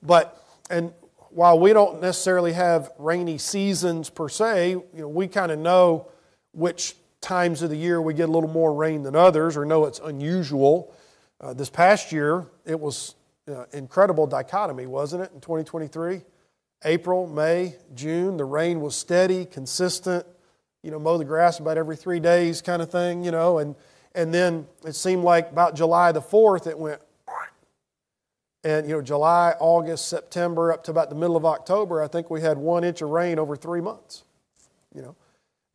But, 0.02 0.42
and 0.70 0.94
while 1.36 1.60
we 1.60 1.74
don't 1.74 2.00
necessarily 2.02 2.54
have 2.54 2.94
rainy 2.98 3.38
seasons 3.38 4.10
per 4.10 4.30
se, 4.30 4.70
you 4.70 4.86
know, 4.94 5.10
we 5.10 5.28
kind 5.28 5.52
of 5.52 5.60
know 5.60 6.08
which 6.54 6.96
times 7.20 7.62
of 7.62 7.70
the 7.70 7.76
year 7.76 8.02
we 8.02 8.14
get 8.14 8.30
a 8.30 8.32
little 8.32 8.50
more 8.50 8.74
rain 8.74 9.04
than 9.04 9.18
others 9.18 9.58
or 9.58 9.66
know 9.66 9.84
it's 9.84 10.00
unusual. 10.00 10.96
Uh, 11.42 11.54
this 11.54 11.70
past 11.70 12.14
year, 12.14 12.46
it 12.66 12.80
was 12.80 13.16
uh, 13.50 13.66
incredible 13.74 14.26
dichotomy, 14.26 14.86
wasn't 14.86 15.22
it, 15.24 15.32
in 15.34 15.42
2023? 15.42 16.22
April, 16.86 17.28
May, 17.28 17.76
June, 17.94 18.38
the 18.38 18.46
rain 18.46 18.80
was 18.80 18.96
steady, 18.96 19.44
consistent, 19.44 20.26
you 20.84 20.92
know, 20.92 21.00
mow 21.00 21.18
the 21.18 21.26
grass 21.26 21.60
about 21.60 21.78
every 21.78 21.98
three 21.98 22.22
days 22.22 22.62
kind 22.62 22.82
of 22.82 22.90
thing, 22.90 23.26
you 23.26 23.32
know, 23.32 23.58
and, 23.58 23.76
and 24.14 24.34
then 24.34 24.68
it 24.86 24.96
seemed 24.96 25.26
like 25.26 25.52
about 25.52 25.76
July 25.76 26.14
the 26.14 26.22
4th, 26.22 26.66
it 26.66 26.80
went 26.80 27.02
and, 28.66 28.90
you 28.90 28.96
know, 28.96 29.02
July, 29.02 29.54
August, 29.60 30.08
September, 30.08 30.74
up 30.74 30.84
to 30.86 30.92
about 30.92 31.10
the 31.10 31.16
middle 31.16 31.38
of 31.38 31.46
October, 31.46 32.02
I 32.02 32.08
think 32.08 32.32
we 32.32 32.42
had 32.42 32.58
one 32.58 32.84
inch 32.84 33.04
of 33.04 33.10
rain 33.10 33.38
over 33.38 33.56
three 33.56 33.80
months. 33.80 34.24
You 34.96 35.04
know, 35.04 35.16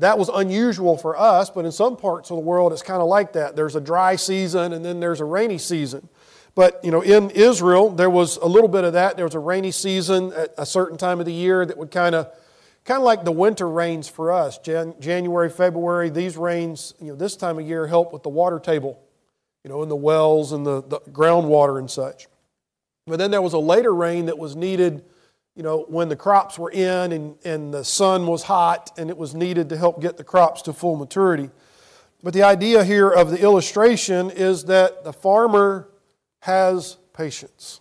that 0.00 0.18
was 0.18 0.28
unusual 0.28 0.96
for 0.96 1.16
us, 1.16 1.50
but 1.50 1.64
in 1.64 1.70
some 1.70 1.96
parts 1.96 2.30
of 2.30 2.36
the 2.36 2.42
world, 2.42 2.72
it's 2.72 2.82
kind 2.82 3.00
of 3.00 3.06
like 3.06 3.34
that. 3.34 3.54
There's 3.54 3.76
a 3.76 3.80
dry 3.80 4.16
season 4.16 4.72
and 4.72 4.84
then 4.84 4.98
there's 4.98 5.20
a 5.20 5.24
rainy 5.24 5.56
season. 5.56 6.08
But, 6.56 6.84
you 6.84 6.90
know, 6.90 7.00
in 7.00 7.30
Israel, 7.30 7.90
there 7.90 8.10
was 8.10 8.38
a 8.38 8.46
little 8.46 8.68
bit 8.68 8.82
of 8.82 8.94
that. 8.94 9.14
There 9.14 9.24
was 9.24 9.36
a 9.36 9.38
rainy 9.38 9.70
season 9.70 10.32
at 10.32 10.52
a 10.58 10.66
certain 10.66 10.98
time 10.98 11.20
of 11.20 11.26
the 11.26 11.32
year 11.32 11.64
that 11.64 11.78
would 11.78 11.92
kind 11.92 12.16
of, 12.16 12.26
kind 12.84 12.98
of 12.98 13.04
like 13.04 13.24
the 13.24 13.30
winter 13.30 13.68
rains 13.68 14.08
for 14.08 14.32
us. 14.32 14.58
Jan- 14.58 14.96
January, 14.98 15.48
February, 15.48 16.10
these 16.10 16.36
rains, 16.36 16.94
you 17.00 17.12
know, 17.12 17.14
this 17.14 17.36
time 17.36 17.60
of 17.60 17.68
year 17.68 17.86
help 17.86 18.12
with 18.12 18.24
the 18.24 18.30
water 18.30 18.58
table, 18.58 19.00
you 19.62 19.70
know, 19.70 19.80
in 19.84 19.88
the 19.88 19.94
wells 19.94 20.50
and 20.50 20.66
the, 20.66 20.82
the 20.82 20.98
groundwater 21.12 21.78
and 21.78 21.88
such. 21.88 22.26
But 23.06 23.18
then 23.18 23.30
there 23.30 23.42
was 23.42 23.52
a 23.52 23.58
later 23.58 23.94
rain 23.94 24.26
that 24.26 24.38
was 24.38 24.54
needed, 24.54 25.04
you 25.56 25.62
know, 25.62 25.84
when 25.88 26.08
the 26.08 26.16
crops 26.16 26.58
were 26.58 26.70
in 26.70 27.12
and, 27.12 27.36
and 27.44 27.72
the 27.74 27.84
sun 27.84 28.26
was 28.26 28.44
hot 28.44 28.92
and 28.96 29.10
it 29.10 29.16
was 29.16 29.34
needed 29.34 29.68
to 29.70 29.76
help 29.76 30.00
get 30.00 30.16
the 30.16 30.24
crops 30.24 30.62
to 30.62 30.72
full 30.72 30.96
maturity. 30.96 31.50
But 32.22 32.34
the 32.34 32.42
idea 32.42 32.84
here 32.84 33.08
of 33.08 33.30
the 33.30 33.40
illustration 33.40 34.30
is 34.30 34.64
that 34.64 35.04
the 35.04 35.12
farmer 35.12 35.88
has 36.40 36.98
patience. 37.14 37.80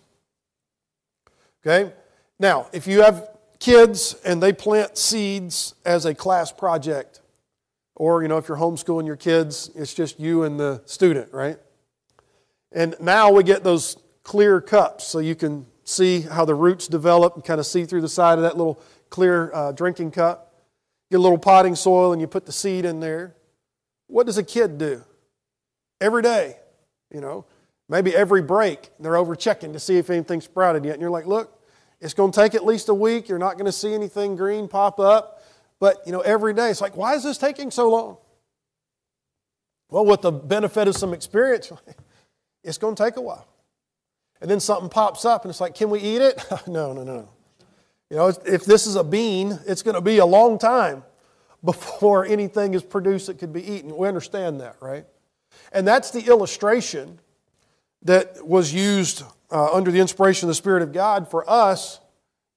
Okay? 1.64 1.92
Now, 2.38 2.68
if 2.72 2.86
you 2.86 3.02
have 3.02 3.28
kids 3.58 4.16
and 4.24 4.42
they 4.42 4.52
plant 4.52 4.96
seeds 4.96 5.74
as 5.84 6.06
a 6.06 6.14
class 6.14 6.50
project, 6.50 7.20
or, 7.94 8.22
you 8.22 8.28
know, 8.28 8.38
if 8.38 8.48
you're 8.48 8.56
homeschooling 8.56 9.06
your 9.06 9.16
kids, 9.16 9.70
it's 9.74 9.92
just 9.92 10.18
you 10.18 10.44
and 10.44 10.58
the 10.58 10.82
student, 10.86 11.30
right? 11.34 11.58
And 12.72 12.96
now 12.98 13.30
we 13.30 13.42
get 13.42 13.62
those 13.62 13.98
clear 14.22 14.60
cups 14.60 15.04
so 15.06 15.18
you 15.18 15.34
can 15.34 15.66
see 15.84 16.20
how 16.20 16.44
the 16.44 16.54
roots 16.54 16.88
develop 16.88 17.34
and 17.34 17.44
kind 17.44 17.60
of 17.60 17.66
see 17.66 17.84
through 17.84 18.00
the 18.00 18.08
side 18.08 18.38
of 18.38 18.42
that 18.42 18.56
little 18.56 18.80
clear 19.08 19.52
uh, 19.52 19.72
drinking 19.72 20.12
cup. 20.12 20.54
Get 21.10 21.18
a 21.18 21.22
little 21.22 21.38
potting 21.38 21.74
soil 21.74 22.12
and 22.12 22.20
you 22.20 22.26
put 22.26 22.46
the 22.46 22.52
seed 22.52 22.84
in 22.84 23.00
there. 23.00 23.34
What 24.06 24.26
does 24.26 24.38
a 24.38 24.44
kid 24.44 24.78
do? 24.78 25.04
Every 26.00 26.22
day, 26.22 26.56
you 27.12 27.20
know, 27.20 27.44
maybe 27.88 28.14
every 28.14 28.42
break, 28.42 28.90
they're 29.00 29.16
over 29.16 29.34
checking 29.34 29.72
to 29.72 29.80
see 29.80 29.98
if 29.98 30.08
anything 30.10 30.40
sprouted 30.40 30.84
yet. 30.84 30.92
And 30.92 31.00
you're 31.00 31.10
like, 31.10 31.26
look, 31.26 31.60
it's 32.00 32.14
going 32.14 32.32
to 32.32 32.40
take 32.40 32.54
at 32.54 32.64
least 32.64 32.88
a 32.88 32.94
week. 32.94 33.28
You're 33.28 33.38
not 33.38 33.54
going 33.54 33.66
to 33.66 33.72
see 33.72 33.92
anything 33.92 34.36
green 34.36 34.68
pop 34.68 34.98
up. 35.00 35.42
But, 35.80 36.02
you 36.06 36.12
know, 36.12 36.20
every 36.20 36.54
day, 36.54 36.70
it's 36.70 36.80
like, 36.80 36.96
why 36.96 37.14
is 37.14 37.24
this 37.24 37.38
taking 37.38 37.70
so 37.70 37.90
long? 37.90 38.18
Well, 39.88 40.06
with 40.06 40.22
the 40.22 40.30
benefit 40.30 40.88
of 40.88 40.96
some 40.96 41.12
experience, 41.12 41.72
it's 42.64 42.78
going 42.78 42.94
to 42.94 43.02
take 43.02 43.16
a 43.16 43.20
while 43.20 43.49
and 44.40 44.50
then 44.50 44.60
something 44.60 44.88
pops 44.88 45.24
up 45.24 45.44
and 45.44 45.50
it's 45.50 45.60
like, 45.60 45.74
can 45.74 45.90
we 45.90 46.00
eat 46.00 46.22
it? 46.22 46.42
no, 46.66 46.92
no, 46.92 47.02
no. 47.02 47.04
no. 47.04 47.28
You 48.10 48.16
know, 48.16 48.26
if 48.44 48.64
this 48.64 48.88
is 48.88 48.96
a 48.96 49.04
bean, 49.04 49.58
it's 49.66 49.82
going 49.82 49.94
to 49.94 50.00
be 50.00 50.18
a 50.18 50.26
long 50.26 50.58
time 50.58 51.04
before 51.64 52.24
anything 52.24 52.74
is 52.74 52.82
produced 52.82 53.28
that 53.28 53.38
could 53.38 53.52
be 53.52 53.62
eaten. 53.62 53.96
We 53.96 54.08
understand 54.08 54.60
that, 54.60 54.76
right? 54.80 55.06
And 55.72 55.86
that's 55.86 56.10
the 56.10 56.26
illustration 56.26 57.20
that 58.02 58.46
was 58.46 58.74
used 58.74 59.22
uh, 59.50 59.72
under 59.72 59.90
the 59.90 60.00
inspiration 60.00 60.46
of 60.46 60.48
the 60.48 60.54
Spirit 60.54 60.82
of 60.82 60.92
God 60.92 61.30
for 61.30 61.48
us 61.48 62.00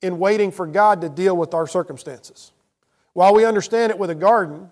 in 0.01 0.19
waiting 0.19 0.51
for 0.51 0.65
God 0.65 1.01
to 1.01 1.09
deal 1.09 1.35
with 1.35 1.53
our 1.53 1.67
circumstances. 1.67 2.51
While 3.13 3.35
we 3.35 3.45
understand 3.45 3.91
it 3.91 3.99
with 3.99 4.09
a 4.09 4.15
garden, 4.15 4.71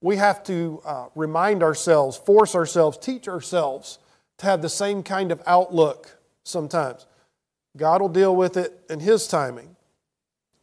we 0.00 0.16
have 0.16 0.44
to 0.44 0.82
uh, 0.84 1.06
remind 1.14 1.62
ourselves, 1.62 2.16
force 2.16 2.54
ourselves, 2.54 2.98
teach 2.98 3.26
ourselves 3.26 3.98
to 4.38 4.46
have 4.46 4.62
the 4.62 4.68
same 4.68 5.02
kind 5.02 5.32
of 5.32 5.42
outlook 5.46 6.18
sometimes. 6.42 7.06
God 7.76 8.00
will 8.00 8.08
deal 8.08 8.34
with 8.34 8.56
it 8.56 8.84
in 8.88 9.00
His 9.00 9.26
timing, 9.26 9.76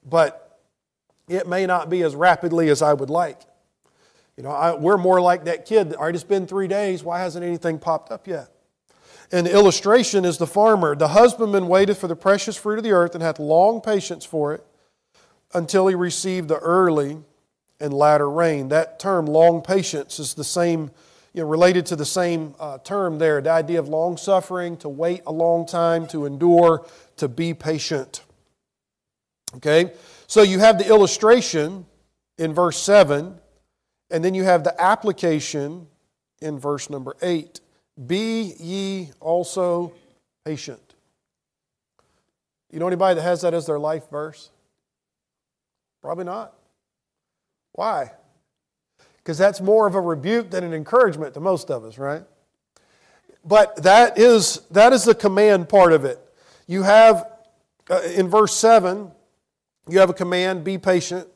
but 0.08 0.60
it 1.28 1.48
may 1.48 1.66
not 1.66 1.90
be 1.90 2.04
as 2.04 2.16
rapidly 2.16 2.70
as 2.70 2.82
I 2.82 2.94
would 2.94 3.10
like. 3.10 3.40
You 4.38 4.44
know, 4.44 4.52
I, 4.52 4.76
we're 4.76 4.98
more 4.98 5.22
like 5.22 5.46
that 5.46 5.66
kid. 5.66 5.94
All 5.94 6.06
right, 6.06 6.16
it's 6.16 6.24
been 6.24 6.48
three 6.48 6.68
days. 6.68 7.04
Why 7.04 7.20
hasn't 7.20 7.46
anything 7.46 7.80
popped 7.80 8.12
up 8.12 8.28
yet? 8.28 8.50
An 9.32 9.48
illustration 9.48 10.26
is 10.26 10.38
the 10.38 10.48
farmer. 10.48 10.96
The 10.96 11.10
husbandman 11.10 11.68
waited 11.68 11.98
for 11.98 12.08
the 12.08 12.16
precious 12.16 12.58
fruit 12.58 12.78
of 12.78 12.84
the 12.84 12.92
earth 12.92 13.14
and 13.16 13.24
hath 13.24 13.40
long 13.40 13.80
patience 13.80 14.26
for 14.26 14.54
it 14.54 14.66
until 15.54 15.88
he 15.88 15.96
received 15.96 16.48
the 16.48 16.58
early 16.58 17.20
and 17.80 17.94
latter 17.94 18.30
rain. 18.30 18.70
That 18.70 19.00
term, 19.00 19.26
long 19.26 19.62
patience, 19.62 20.20
is 20.20 20.34
the 20.34 20.44
same 20.44 20.92
you 21.34 21.42
know, 21.42 21.48
related 21.48 21.86
to 21.88 21.96
the 21.96 22.06
same 22.06 22.56
uh, 22.60 22.78
term 22.80 23.18
there 23.18 23.42
the 23.42 23.52
idea 23.52 23.80
of 23.80 23.88
long 23.88 24.18
suffering, 24.18 24.78
to 24.78 24.90
wait 24.90 25.22
a 25.26 25.32
long 25.32 25.66
time, 25.66 26.08
to 26.08 26.26
endure, 26.26 26.86
to 27.18 27.28
be 27.28 27.54
patient. 27.54 28.24
Okay? 29.56 29.94
So 30.28 30.42
you 30.42 30.60
have 30.60 30.78
the 30.78 30.88
illustration 30.88 31.86
in 32.38 32.54
verse 32.54 32.78
7, 32.82 33.38
and 34.10 34.26
then 34.26 34.34
you 34.34 34.44
have 34.44 34.64
the 34.64 34.80
application 34.82 35.88
in 36.42 36.60
verse 36.60 36.90
number 36.90 37.16
8. 37.22 37.60
Be 38.08 38.54
ye 38.60 39.12
also 39.20 39.94
patient. 40.46 40.82
You 42.72 42.80
know 42.80 42.88
anybody 42.88 43.16
that 43.16 43.22
has 43.22 43.42
that 43.42 43.54
as 43.54 43.66
their 43.66 43.80
life 43.80 44.10
verse? 44.10 44.50
Probably 46.02 46.24
not. 46.24 46.54
Why? 47.74 48.12
Because 49.24 49.38
that's 49.38 49.62
more 49.62 49.88
of 49.88 49.96
a 49.96 50.02
rebuke 50.02 50.50
than 50.50 50.64
an 50.64 50.74
encouragement 50.74 51.34
to 51.36 51.40
most 51.40 51.70
of 51.70 51.86
us, 51.86 51.98
right? 51.98 52.24
But 53.46 53.84
that 53.84 54.18
is, 54.18 54.62
that 54.72 54.94
is 54.94 55.04
the 55.04 55.16
command 55.16 55.70
part 55.70 55.94
of 55.94 56.06
it. 56.06 56.20
You 56.68 56.84
have, 56.84 57.30
uh, 57.90 58.02
in 58.16 58.30
verse 58.30 58.56
7, 58.56 59.12
you 59.90 60.00
have 60.00 60.10
a 60.10 60.14
command, 60.14 60.64
be 60.64 60.78
patient, 60.78 61.28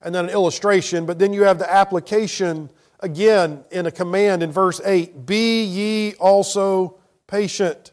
and 0.00 0.14
then 0.14 0.26
an 0.26 0.30
illustration, 0.30 1.06
but 1.06 1.18
then 1.18 1.32
you 1.32 1.42
have 1.42 1.58
the 1.58 1.70
application 1.70 2.70
again 3.00 3.64
in 3.70 3.86
a 3.86 3.90
command 3.90 4.42
in 4.42 4.52
verse 4.52 4.80
8 4.84 5.26
Be 5.26 5.64
ye 5.64 6.14
also 6.14 6.98
patient. 7.26 7.92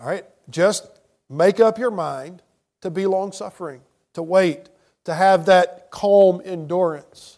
All 0.00 0.06
right, 0.06 0.24
just 0.50 0.88
make 1.28 1.60
up 1.60 1.78
your 1.78 1.90
mind 1.90 2.42
to 2.80 2.90
be 2.90 3.06
long 3.06 3.32
suffering, 3.32 3.80
to 4.14 4.22
wait, 4.22 4.68
to 5.04 5.14
have 5.14 5.46
that 5.46 5.90
calm 5.90 6.40
endurance 6.44 7.37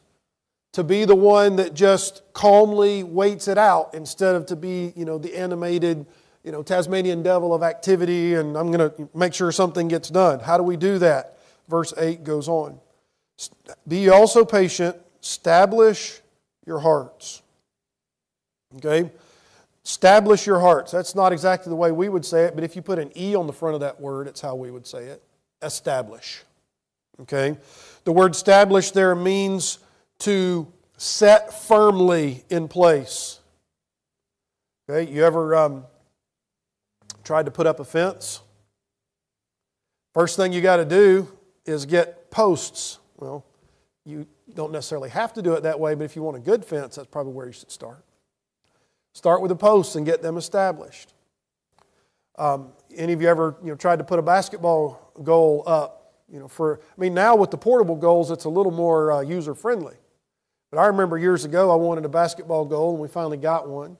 to 0.73 0.85
be 0.85 1.05
the 1.05 1.15
one 1.15 1.57
that 1.57 1.75
just 1.75 2.23
calmly 2.33 3.03
waits 3.03 3.49
it 3.49 3.59
out 3.59 3.95
instead 3.95 4.35
of 4.35 4.47
to 4.47 4.57
be, 4.57 4.93
you 4.97 5.05
know, 5.05 5.19
the 5.19 5.37
animated, 5.37 6.07
you 6.45 6.53
know, 6.53 6.63
Tasmanian 6.63 7.23
devil 7.23 7.53
of 7.53 7.63
activity 7.63 8.35
and 8.35 8.57
I'm 8.57 8.71
going 8.71 8.91
to 8.91 9.09
make 9.15 9.35
sure 9.35 9.51
something 9.51 9.89
gets 9.89 10.09
done. 10.09 10.41
How 10.41 10.57
do 10.57 10.63
we 10.63 10.77
do 10.77 10.99
that? 10.99 11.39
Verse 11.69 11.93
8 11.97 12.25
goes 12.25 12.49
on. 12.49 12.79
Be 13.89 14.09
also 14.09 14.45
patient, 14.45 14.97
establish 15.23 16.21
your 16.67 16.79
hearts. 16.79 17.43
Okay? 18.77 19.11
Establish 19.85 20.47
your 20.47 20.61
hearts. 20.61 20.93
That's 20.93 21.15
not 21.15 21.33
exactly 21.33 21.71
the 21.71 21.77
way 21.77 21.91
we 21.91 22.09
would 22.09 22.25
say 22.25 22.45
it, 22.45 22.55
but 22.55 22.63
if 22.63 22.77
you 22.77 22.83
put 22.83 22.99
an 22.99 23.11
E 23.17 23.35
on 23.35 23.47
the 23.47 23.53
front 23.53 23.75
of 23.75 23.81
that 23.81 24.01
word, 24.01 24.29
it's 24.29 24.41
how 24.41 24.55
we 24.55 24.71
would 24.71 24.87
say 24.87 25.05
it. 25.05 25.23
Establish. 25.63 26.43
Okay? 27.23 27.57
The 28.05 28.13
word 28.13 28.33
establish 28.33 28.93
there 28.93 29.15
means 29.15 29.79
to 30.21 30.71
set 30.97 31.53
firmly 31.53 32.45
in 32.51 32.69
place. 32.69 33.41
Okay? 34.89 35.11
You 35.11 35.25
ever 35.25 35.55
um, 35.57 35.85
tried 37.25 37.47
to 37.47 37.51
put 37.51 37.67
up 37.67 37.81
a 37.81 37.85
fence? 37.85 38.41
First 40.13 40.37
thing 40.37 40.53
you 40.53 40.61
got 40.61 40.77
to 40.77 40.85
do 40.85 41.29
is 41.65 41.87
get 41.87 42.31
posts. 42.31 42.99
Well, 43.17 43.45
you 44.05 44.27
don't 44.55 44.73
necessarily 44.73 45.11
have 45.11 45.33
to 45.35 45.43
do 45.43 45.55
it 45.55 45.63
that 45.63 45.79
way, 45.79 45.95
but 45.95 46.05
if 46.05 46.17
you 46.17 46.23
want 46.23 46.37
a 46.37 46.41
good 46.41 46.65
fence, 46.65 46.97
that's 46.97 47.09
probably 47.09 47.33
where 47.33 47.47
you 47.47 47.53
should 47.53 47.71
start. 47.71 48.05
Start 49.13 49.41
with 49.41 49.51
the 49.51 49.57
posts 49.57 49.97
and 49.97 50.05
get 50.05 50.23
them 50.23 50.37
established. 50.37 51.15
Um, 52.39 52.73
any 52.95 53.13
of 53.13 53.21
you 53.21 53.29
ever 53.29 53.57
you 53.63 53.69
know, 53.69 53.77
tried 53.77 53.99
to 53.99 54.05
put 54.05 54.19
a 54.19 54.23
basketball 54.23 55.13
goal 55.23 55.63
up? 55.67 56.15
You 56.33 56.39
know, 56.39 56.49
for 56.49 56.81
I 56.97 57.01
mean, 57.01 57.13
now 57.13 57.37
with 57.37 57.51
the 57.51 57.59
portable 57.59 57.97
goals, 57.97 58.31
it's 58.31 58.45
a 58.45 58.49
little 58.49 58.73
more 58.73 59.13
uh, 59.13 59.21
user 59.21 59.55
friendly. 59.55 59.97
But 60.71 60.79
I 60.79 60.87
remember 60.87 61.19
years 61.19 61.45
ago, 61.45 61.71
I 61.71 61.75
wanted 61.75 62.05
a 62.05 62.09
basketball 62.09 62.65
goal, 62.65 62.93
and 62.93 63.01
we 63.01 63.09
finally 63.09 63.37
got 63.37 63.69
one. 63.69 63.97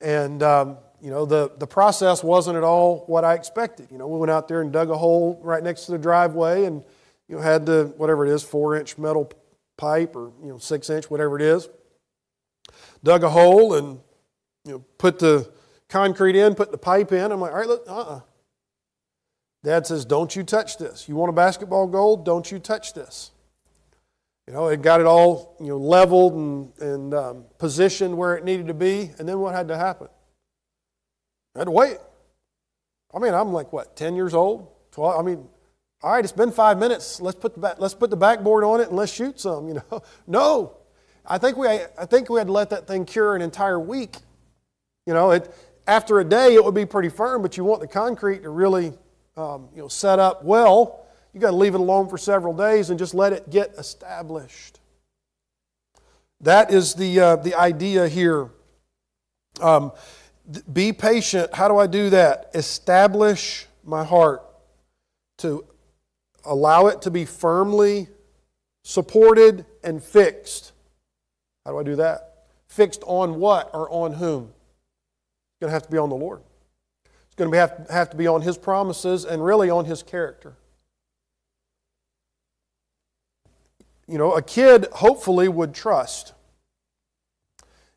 And 0.00 0.42
um, 0.42 0.78
you 1.00 1.10
know, 1.10 1.26
the, 1.26 1.52
the 1.58 1.66
process 1.66 2.22
wasn't 2.22 2.56
at 2.56 2.62
all 2.62 3.04
what 3.06 3.24
I 3.24 3.34
expected. 3.34 3.88
You 3.90 3.98
know, 3.98 4.08
we 4.08 4.18
went 4.18 4.30
out 4.30 4.48
there 4.48 4.60
and 4.60 4.72
dug 4.72 4.90
a 4.90 4.96
hole 4.96 5.38
right 5.42 5.62
next 5.62 5.86
to 5.86 5.92
the 5.92 5.98
driveway 5.98 6.64
and, 6.64 6.82
you 7.28 7.36
know, 7.36 7.42
had 7.42 7.66
the, 7.66 7.92
whatever 7.96 8.26
it 8.26 8.32
is, 8.32 8.42
four 8.42 8.76
inch 8.76 8.96
metal 8.98 9.30
pipe 9.76 10.16
or, 10.16 10.32
you 10.42 10.48
know, 10.48 10.58
six 10.58 10.88
inch, 10.88 11.10
whatever 11.10 11.36
it 11.36 11.42
is. 11.42 11.68
Dug 13.04 13.24
a 13.24 13.28
hole 13.28 13.74
and, 13.74 14.00
you 14.64 14.72
know, 14.72 14.84
put 14.98 15.18
the 15.18 15.50
concrete 15.88 16.36
in, 16.36 16.54
put 16.54 16.72
the 16.72 16.78
pipe 16.78 17.12
in. 17.12 17.30
I'm 17.30 17.40
like, 17.40 17.52
all 17.52 17.58
right, 17.58 17.68
look, 17.68 17.84
uh-uh. 17.86 18.20
Dad 19.62 19.86
says, 19.86 20.04
don't 20.04 20.34
you 20.34 20.42
touch 20.42 20.78
this. 20.78 21.08
You 21.08 21.16
want 21.16 21.28
a 21.28 21.32
basketball 21.32 21.88
goal? 21.88 22.16
Don't 22.16 22.50
you 22.50 22.58
touch 22.58 22.94
this. 22.94 23.32
You 24.46 24.54
know, 24.54 24.68
it 24.68 24.80
got 24.80 25.00
it 25.00 25.06
all, 25.06 25.56
you 25.60 25.68
know, 25.68 25.76
leveled 25.76 26.34
and, 26.34 26.72
and 26.78 27.14
um, 27.14 27.44
positioned 27.58 28.16
where 28.16 28.36
it 28.36 28.44
needed 28.44 28.68
to 28.68 28.74
be. 28.74 29.10
And 29.18 29.28
then 29.28 29.40
what 29.40 29.54
had 29.54 29.68
to 29.68 29.76
happen? 29.76 30.08
I 31.54 31.60
had 31.60 31.64
to 31.64 31.72
wait. 31.72 31.96
I 33.12 33.18
mean, 33.18 33.34
I'm 33.34 33.52
like, 33.52 33.72
what, 33.72 33.96
10 33.96 34.14
years 34.14 34.34
old? 34.34 34.68
12? 34.92 35.18
I 35.18 35.22
mean, 35.22 35.48
all 36.02 36.12
right, 36.12 36.22
it's 36.22 36.32
been 36.32 36.52
five 36.52 36.78
minutes. 36.78 37.20
Let's 37.20 37.38
put 37.38 37.54
the, 37.54 37.60
back, 37.60 37.76
let's 37.78 37.94
put 37.94 38.10
the 38.10 38.16
backboard 38.16 38.62
on 38.62 38.80
it 38.80 38.88
and 38.88 38.96
let's 38.96 39.12
shoot 39.12 39.40
some, 39.40 39.66
you 39.68 39.74
know. 39.74 40.02
No. 40.26 40.76
I 41.28 41.38
think, 41.38 41.56
we, 41.56 41.66
I 41.66 42.06
think 42.06 42.30
we 42.30 42.38
had 42.38 42.46
to 42.46 42.52
let 42.52 42.70
that 42.70 42.86
thing 42.86 43.04
cure 43.04 43.34
an 43.34 43.42
entire 43.42 43.80
week. 43.80 44.16
You 45.06 45.14
know, 45.14 45.32
it, 45.32 45.52
after 45.88 46.20
a 46.20 46.24
day, 46.24 46.54
it 46.54 46.64
would 46.64 46.74
be 46.74 46.86
pretty 46.86 47.08
firm, 47.08 47.42
but 47.42 47.56
you 47.56 47.64
want 47.64 47.80
the 47.80 47.88
concrete 47.88 48.42
to 48.42 48.50
really 48.50 48.92
um, 49.36 49.68
you 49.74 49.82
know, 49.82 49.88
set 49.88 50.18
up 50.18 50.44
well. 50.44 51.05
You 51.36 51.40
got 51.42 51.50
to 51.50 51.56
leave 51.56 51.74
it 51.74 51.80
alone 51.80 52.08
for 52.08 52.16
several 52.16 52.54
days 52.54 52.88
and 52.88 52.98
just 52.98 53.12
let 53.12 53.34
it 53.34 53.50
get 53.50 53.74
established. 53.76 54.80
That 56.40 56.70
is 56.70 56.94
the, 56.94 57.20
uh, 57.20 57.36
the 57.36 57.54
idea 57.54 58.08
here. 58.08 58.48
Um, 59.60 59.92
be 60.72 60.94
patient. 60.94 61.52
How 61.52 61.68
do 61.68 61.76
I 61.76 61.88
do 61.88 62.08
that? 62.08 62.52
Establish 62.54 63.66
my 63.84 64.02
heart 64.02 64.46
to 65.38 65.66
allow 66.42 66.86
it 66.86 67.02
to 67.02 67.10
be 67.10 67.26
firmly 67.26 68.08
supported 68.82 69.66
and 69.84 70.02
fixed. 70.02 70.72
How 71.66 71.72
do 71.72 71.78
I 71.78 71.82
do 71.82 71.96
that? 71.96 72.46
Fixed 72.66 73.02
on 73.06 73.38
what 73.38 73.68
or 73.74 73.90
on 73.90 74.14
whom? 74.14 74.44
It's 74.44 75.60
going 75.60 75.68
to 75.68 75.74
have 75.74 75.82
to 75.82 75.90
be 75.90 75.98
on 75.98 76.08
the 76.08 76.16
Lord. 76.16 76.40
It's 77.26 77.34
going 77.34 77.52
to 77.52 77.58
have, 77.58 77.86
have 77.90 78.08
to 78.08 78.16
be 78.16 78.26
on 78.26 78.40
His 78.40 78.56
promises 78.56 79.26
and 79.26 79.44
really 79.44 79.68
on 79.68 79.84
His 79.84 80.02
character. 80.02 80.56
You 84.08 84.18
know, 84.18 84.34
a 84.34 84.42
kid 84.42 84.86
hopefully 84.92 85.48
would 85.48 85.74
trust 85.74 86.32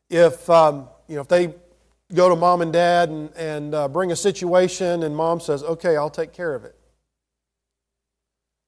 if 0.09 0.49
um, 0.49 0.89
you 1.07 1.15
know 1.15 1.21
if 1.21 1.27
they 1.27 1.53
go 2.13 2.29
to 2.29 2.35
mom 2.35 2.61
and 2.61 2.73
dad 2.73 3.09
and, 3.09 3.31
and 3.35 3.75
uh, 3.75 3.87
bring 3.87 4.11
a 4.11 4.15
situation, 4.15 5.03
and 5.03 5.15
mom 5.15 5.39
says, 5.39 5.63
okay, 5.63 5.95
I'll 5.95 6.09
take 6.09 6.33
care 6.33 6.55
of 6.55 6.65
it. 6.65 6.75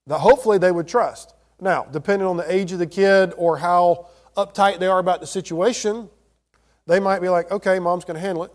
Now, 0.07 0.17
hopefully, 0.17 0.57
they 0.57 0.71
would 0.71 0.87
trust. 0.87 1.33
Now, 1.59 1.85
depending 1.91 2.27
on 2.27 2.37
the 2.37 2.51
age 2.51 2.71
of 2.71 2.79
the 2.79 2.87
kid 2.87 3.33
or 3.37 3.57
how 3.57 4.07
uptight 4.35 4.79
they 4.79 4.87
are 4.87 4.99
about 4.99 5.21
the 5.21 5.27
situation, 5.27 6.09
they 6.87 6.99
might 6.99 7.19
be 7.19 7.29
like, 7.29 7.51
okay, 7.51 7.79
mom's 7.79 8.05
going 8.05 8.15
to 8.15 8.21
handle 8.21 8.43
it. 8.43 8.51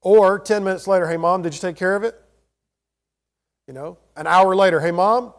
Or 0.00 0.38
10 0.38 0.64
minutes 0.64 0.86
later, 0.86 1.08
hey, 1.08 1.16
mom, 1.16 1.42
did 1.42 1.54
you 1.54 1.60
take 1.60 1.76
care 1.76 1.96
of 1.96 2.04
it? 2.04 2.20
You 3.66 3.74
know, 3.74 3.98
an 4.16 4.26
hour 4.26 4.56
later, 4.56 4.80
hey, 4.80 4.90
mom. 4.90 5.34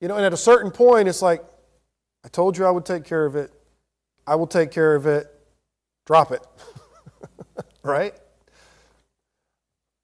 You 0.00 0.08
know, 0.08 0.16
and 0.16 0.26
at 0.26 0.32
a 0.32 0.38
certain 0.38 0.70
point, 0.70 1.08
it's 1.08 1.22
like, 1.22 1.42
I 2.24 2.28
told 2.28 2.56
you 2.56 2.64
I 2.64 2.70
would 2.70 2.86
take 2.86 3.04
care 3.04 3.26
of 3.26 3.36
it. 3.36 3.52
I 4.26 4.34
will 4.36 4.46
take 4.46 4.70
care 4.70 4.94
of 4.94 5.06
it. 5.06 5.26
Drop 6.06 6.32
it. 6.32 6.44
right? 7.82 8.14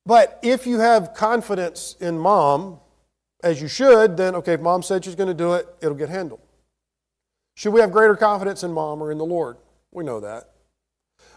But 0.07 0.39
if 0.43 0.67
you 0.67 0.79
have 0.81 1.15
confidence 1.15 1.97
in 2.01 2.19
mom, 2.19 2.81
as 3.43 3.63
you 3.63 3.69
should, 3.69 4.17
then 4.17 4.35
okay, 4.37 4.55
if 4.55 4.61
mom 4.61 4.83
said 4.83 5.05
she's 5.05 5.15
going 5.15 5.29
to 5.29 5.35
do 5.35 5.55
it, 5.55 5.67
it'll 5.81 5.97
get 5.97 6.09
handled. 6.09 6.41
Should 7.55 7.73
we 7.73 7.81
have 7.81 7.93
greater 7.93 8.17
confidence 8.17 8.63
in 8.63 8.73
mom 8.73 9.03
or 9.03 9.11
in 9.13 9.19
the 9.19 9.25
Lord? 9.25 9.57
We 9.93 10.05
know 10.05 10.21
that. 10.21 10.51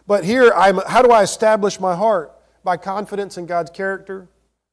But 0.06 0.24
here, 0.24 0.52
I'm, 0.56 0.80
how 0.88 1.02
do 1.02 1.12
I 1.12 1.24
establish 1.24 1.80
my 1.80 1.96
heart? 1.96 2.34
By 2.63 2.78
confidence 2.78 3.38
in 3.38 3.46
God's 3.46 3.72
character, 3.72 4.30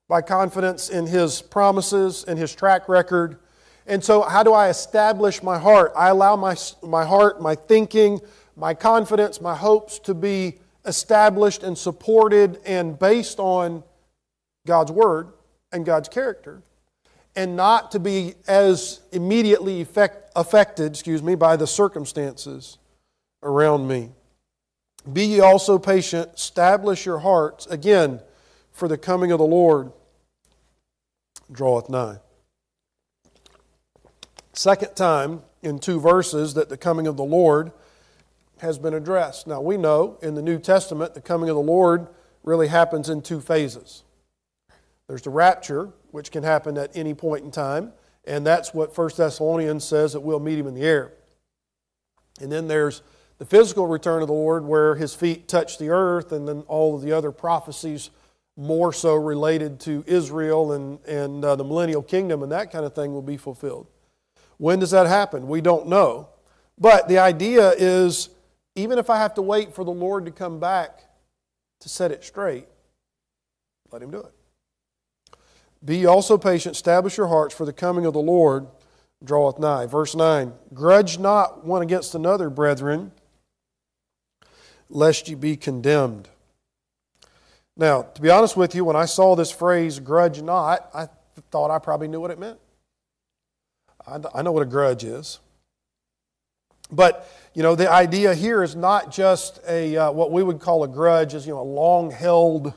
by 0.09 0.23
confidence 0.23 0.89
in 0.89 1.07
His 1.07 1.43
promises 1.43 2.25
and 2.25 2.39
His 2.39 2.55
track 2.55 2.89
record. 2.89 3.39
And 3.87 4.05
so, 4.05 4.23
how 4.23 4.43
do 4.43 4.53
I 4.53 4.69
establish 4.69 5.43
my 5.43 5.59
heart? 5.59 5.93
I 5.97 6.09
allow 6.09 6.37
my, 6.37 6.57
my 6.83 7.05
heart, 7.05 7.41
my 7.41 7.55
thinking, 7.55 8.21
my 8.57 8.75
confidence, 8.75 9.41
my 9.41 9.55
hopes 9.55 9.99
to 10.01 10.15
be 10.15 10.59
established 10.85 11.63
and 11.63 11.77
supported 11.77 12.61
and 12.65 12.99
based 12.99 13.39
on 13.39 13.83
God's 14.67 14.93
Word 14.93 15.29
and 15.73 15.85
God's 15.85 16.09
character, 16.09 16.63
and 17.37 17.57
not 17.57 17.93
to 17.93 17.99
be 17.99 18.35
as 18.47 19.01
immediately 19.13 19.81
effect, 19.81 20.31
affected, 20.37 20.93
excuse 20.93 21.23
me, 21.23 21.35
by 21.35 21.57
the 21.57 21.67
circumstances 21.67 22.79
around 23.43 23.89
me. 23.89 24.11
Be 25.11 25.25
ye 25.25 25.41
also 25.41 25.79
patient, 25.79 26.31
establish 26.37 27.07
your 27.07 27.21
hearts, 27.21 27.67
again, 27.67 28.21
for 28.73 28.89
the 28.89 28.99
coming 28.99 29.33
of 29.33 29.39
the 29.39 29.47
Lord 29.47 29.93
draweth 31.51 31.89
nigh. 31.89 32.19
Second 34.53 34.95
time 34.97 35.43
in 35.63 35.79
two 35.79 36.01
verses 36.01 36.55
that 36.55 36.69
the 36.69 36.77
coming 36.77 37.07
of 37.07 37.17
the 37.17 37.25
Lord 37.25 37.73
has 38.59 38.79
been 38.79 38.95
addressed. 38.95 39.47
Now, 39.47 39.61
we 39.61 39.77
know 39.77 40.19
in 40.23 40.35
the 40.35 40.43
New 40.43 40.59
Testament 40.59 41.15
the 41.15 41.21
coming 41.21 41.49
of 41.49 41.57
the 41.57 41.63
Lord 41.63 42.09
really 42.43 42.69
happens 42.69 43.09
in 43.09 43.23
two 43.23 43.41
phases. 43.41 44.03
There's 45.07 45.23
the 45.23 45.31
rapture, 45.31 45.91
which 46.11 46.31
can 46.31 46.43
happen 46.43 46.77
at 46.79 46.97
any 46.97 47.15
point 47.15 47.45
in 47.45 47.51
time, 47.51 47.93
and 48.25 48.47
that's 48.47 48.75
what 48.75 48.97
1 48.97 49.11
Thessalonians 49.17 49.85
says 49.85 50.13
that 50.13 50.21
we'll 50.21 50.41
meet 50.41 50.59
him 50.59 50.67
in 50.67 50.75
the 50.75 50.85
air. 50.85 51.13
And 52.41 52.51
then 52.51 52.69
there's 52.69 53.03
the 53.39 53.45
physical 53.45 53.87
return 53.87 54.23
of 54.23 54.29
the 54.29 54.35
Lord 54.35 54.65
where 54.65 54.95
his 54.95 55.15
feet 55.15 55.49
touch 55.49 55.79
the 55.79 55.89
earth, 55.89 56.33
and 56.33 56.47
then 56.47 56.61
all 56.69 56.95
of 56.95 57.03
the 57.03 57.13
other 57.13 57.33
prophecies 57.33 58.11
more 58.57 58.93
so 58.93 59.15
related 59.15 59.81
to 59.81 60.05
Israel 60.07 60.73
and, 60.73 60.99
and 61.07 61.45
uh, 61.45 61.57
the 61.57 61.65
millennial 61.65 62.03
kingdom 62.03 62.43
and 62.43 62.53
that 62.53 62.71
kind 62.71 62.85
of 62.85 62.95
thing 62.95 63.13
will 63.13 63.23
be 63.23 63.39
fulfilled. 63.39 63.87
When 64.61 64.79
does 64.79 64.91
that 64.91 65.07
happen? 65.07 65.49
We 65.49 65.63
don't 65.63 65.89
know. 65.89 66.29
But 66.79 67.09
the 67.09 67.17
idea 67.17 67.71
is 67.71 68.29
even 68.75 68.99
if 68.99 69.09
I 69.09 69.17
have 69.17 69.33
to 69.35 69.43
wait 69.43 69.75
for 69.75 69.85
the 69.85 69.91
Lord 69.91 70.27
to 70.27 70.31
come 70.31 70.61
back 70.61 71.01
to 71.81 71.89
set 71.89 72.13
it 72.13 72.23
straight, 72.23 72.69
let 73.91 74.03
Him 74.03 74.11
do 74.11 74.19
it. 74.19 74.35
Be 75.83 76.05
also 76.05 76.37
patient, 76.37 76.77
establish 76.77 77.17
your 77.17 77.29
hearts, 77.29 77.55
for 77.55 77.65
the 77.65 77.73
coming 77.73 78.05
of 78.05 78.13
the 78.13 78.21
Lord 78.21 78.67
draweth 79.25 79.59
nigh. 79.59 79.87
Verse 79.87 80.15
9 80.15 80.53
Grudge 80.75 81.19
not 81.19 81.65
one 81.65 81.81
against 81.81 82.15
another, 82.15 82.51
brethren, 82.51 83.13
lest 84.91 85.27
ye 85.27 85.37
be 85.37 85.57
condemned. 85.57 86.29
Now, 87.79 88.03
to 88.03 88.21
be 88.21 88.29
honest 88.29 88.59
with 88.59 88.75
you, 88.75 88.85
when 88.85 88.97
I 88.97 89.07
saw 89.07 89.35
this 89.35 89.51
phrase, 89.51 90.01
grudge 90.01 90.43
not, 90.43 90.91
I 90.93 91.09
thought 91.51 91.71
I 91.71 91.79
probably 91.79 92.09
knew 92.09 92.21
what 92.21 92.31
it 92.31 92.39
meant. 92.39 92.59
I 94.35 94.43
know 94.43 94.53
what 94.53 94.63
a 94.63 94.67
grudge 94.67 95.05
is. 95.05 95.39
But 96.91 97.29
you 97.55 97.63
know, 97.63 97.75
the 97.75 97.91
idea 97.91 98.35
here 98.35 98.63
is 98.63 98.75
not 98.77 99.13
just 99.13 99.61
a 99.69 99.97
uh, 99.97 100.13
what 100.13 100.33
we 100.33 100.43
would 100.43 100.61
call 100.61 100.85
a 100.85 100.89
grudge, 100.89 101.35
is 101.35 101.47
you 101.47 101.53
know 101.53 101.61
a 101.61 101.63
long 101.63 102.11
held 102.11 102.75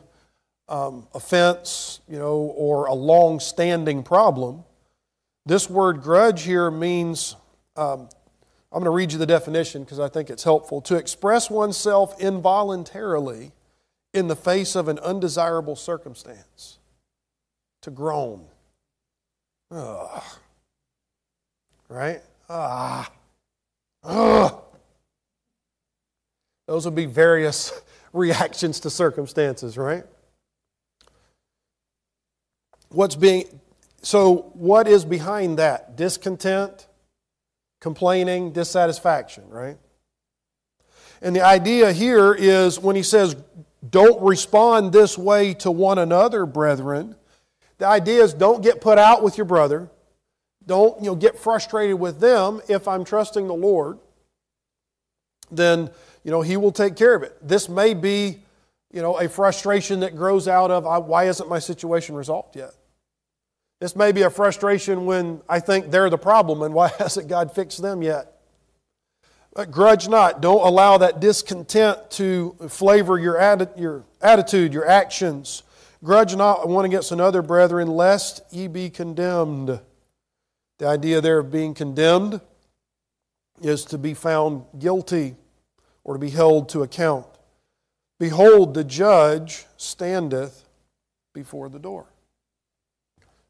um, 0.68 1.08
offense, 1.14 2.00
you 2.08 2.18
know, 2.18 2.36
or 2.36 2.86
a 2.86 2.94
long 2.94 3.40
standing 3.40 4.04
problem. 4.04 4.64
This 5.46 5.70
word 5.70 6.02
grudge 6.02 6.44
here 6.44 6.72
means, 6.72 7.36
um, 7.76 8.08
I'm 8.72 8.80
going 8.80 8.86
to 8.86 8.92
read 8.92 9.12
you 9.12 9.18
the 9.18 9.26
definition 9.26 9.84
because 9.84 10.00
I 10.00 10.08
think 10.08 10.30
it's 10.30 10.44
helpful 10.44 10.82
to 10.82 10.96
express 10.96 11.50
oneself 11.50 12.20
involuntarily 12.20 13.52
in 14.14 14.28
the 14.28 14.36
face 14.36 14.76
of 14.76 14.88
an 14.88 15.00
undesirable 15.00 15.76
circumstance, 15.76 16.80
to 17.82 17.92
groan. 17.92 18.46
Ugh. 19.72 20.24
Right? 21.90 22.22
Ah. 22.50 23.12
Ugh. 24.04 24.62
Those 26.68 26.86
would 26.86 26.96
be 26.96 27.06
various 27.06 27.74
reactions 28.14 28.80
to 28.82 28.90
circumstances, 28.90 29.78
right? 29.78 30.06
What's 32.90 33.16
being 33.16 33.46
so 34.04 34.52
what 34.54 34.88
is 34.88 35.06
behind 35.06 35.58
that? 35.60 35.96
Discontent, 35.96 36.88
complaining, 37.80 38.52
dissatisfaction, 38.52 39.50
right? 39.50 39.78
And 41.22 41.34
the 41.34 41.42
idea 41.42 41.94
here 41.94 42.34
is 42.34 42.80
when 42.80 42.98
he 42.98 43.04
says, 43.04 43.38
don't 43.90 44.22
respond 44.22 44.92
this 44.92 45.18
way 45.18 45.54
to 45.56 45.72
one 45.72 45.98
another, 45.98 46.46
brethren, 46.46 47.16
the 47.78 47.88
idea 47.88 48.24
is 48.24 48.34
don't 48.34 48.62
get 48.62 48.82
put 48.82 48.98
out 48.98 49.24
with 49.24 49.38
your 49.38 49.46
brother. 49.46 49.90
Don't 50.66 51.00
you 51.00 51.08
know, 51.08 51.16
get 51.16 51.38
frustrated 51.38 52.00
with 52.00 52.20
them. 52.20 52.62
If 52.68 52.88
I'm 52.88 53.04
trusting 53.04 53.48
the 53.48 53.54
Lord, 53.54 54.00
then 55.52 55.90
you 56.24 56.32
know, 56.32 56.42
He 56.42 56.58
will 56.58 56.72
take 56.72 56.96
care 56.96 57.16
of 57.16 57.24
it. 57.24 57.38
This 57.42 57.68
may 57.68 57.94
be 57.94 58.44
you 58.94 59.02
know, 59.02 59.18
a 59.20 59.28
frustration 59.28 60.02
that 60.02 60.16
grows 60.16 60.48
out 60.48 60.70
of 60.70 60.86
why 61.06 61.26
isn't 61.26 61.50
my 61.50 61.60
situation 61.60 62.16
resolved 62.16 62.56
yet? 62.56 62.74
This 63.82 63.96
may 63.96 64.12
be 64.12 64.22
a 64.22 64.30
frustration 64.30 65.06
when 65.06 65.42
I 65.50 65.60
think 65.60 65.92
they're 65.92 66.12
the 66.12 66.18
problem 66.18 66.62
and 66.62 66.74
why 66.74 66.88
hasn't 67.00 67.28
God 67.28 67.54
fixed 67.54 67.82
them 67.82 68.02
yet? 68.02 68.30
But 69.54 69.72
grudge 69.72 70.08
not. 70.08 70.42
Don't 70.42 70.66
allow 70.66 70.98
that 71.00 71.20
discontent 71.20 72.10
to 72.12 72.56
flavor 72.70 73.20
your, 73.20 73.36
atti- 73.36 73.78
your 73.78 74.06
attitude, 74.22 74.74
your 74.74 74.88
actions. 74.88 75.64
Grudge 76.04 76.36
not 76.36 76.68
one 76.68 76.86
against 76.86 77.12
another, 77.12 77.42
brethren, 77.42 77.88
lest 77.88 78.42
ye 78.52 78.68
be 78.68 78.90
condemned. 78.90 79.80
The 80.84 80.90
idea 80.90 81.22
there 81.22 81.40
of 81.40 81.50
being 81.50 81.74
condemned 81.74 82.42
is 83.62 83.86
to 83.86 83.98
be 83.98 84.14
found 84.14 84.66
guilty 84.78 85.38
or 86.04 86.14
to 86.14 86.20
be 86.20 86.30
held 86.30 86.68
to 86.70 86.84
account. 86.84 87.26
Behold, 88.20 88.74
the 88.74 88.84
judge 88.84 89.66
standeth 89.78 90.66
before 91.34 91.70
the 91.70 91.80
door. 91.80 92.08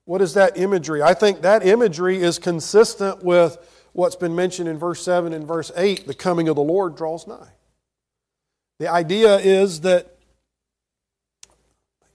What 0.06 0.22
is 0.22 0.36
that 0.36 0.60
imagery? 0.60 1.02
I 1.02 1.16
think 1.16 1.42
that 1.42 1.66
imagery 1.66 2.22
is 2.22 2.38
consistent 2.38 3.24
with 3.24 3.58
what's 3.94 4.16
been 4.16 4.36
mentioned 4.36 4.70
in 4.70 4.78
verse 4.78 5.04
7 5.04 5.34
and 5.34 5.48
verse 5.48 5.72
8 5.76 6.06
the 6.06 6.14
coming 6.14 6.48
of 6.50 6.56
the 6.56 6.62
Lord 6.62 6.96
draws 6.96 7.26
nigh. 7.26 7.50
The 8.78 8.90
idea 8.90 9.38
is 9.38 9.82
that 9.82 10.20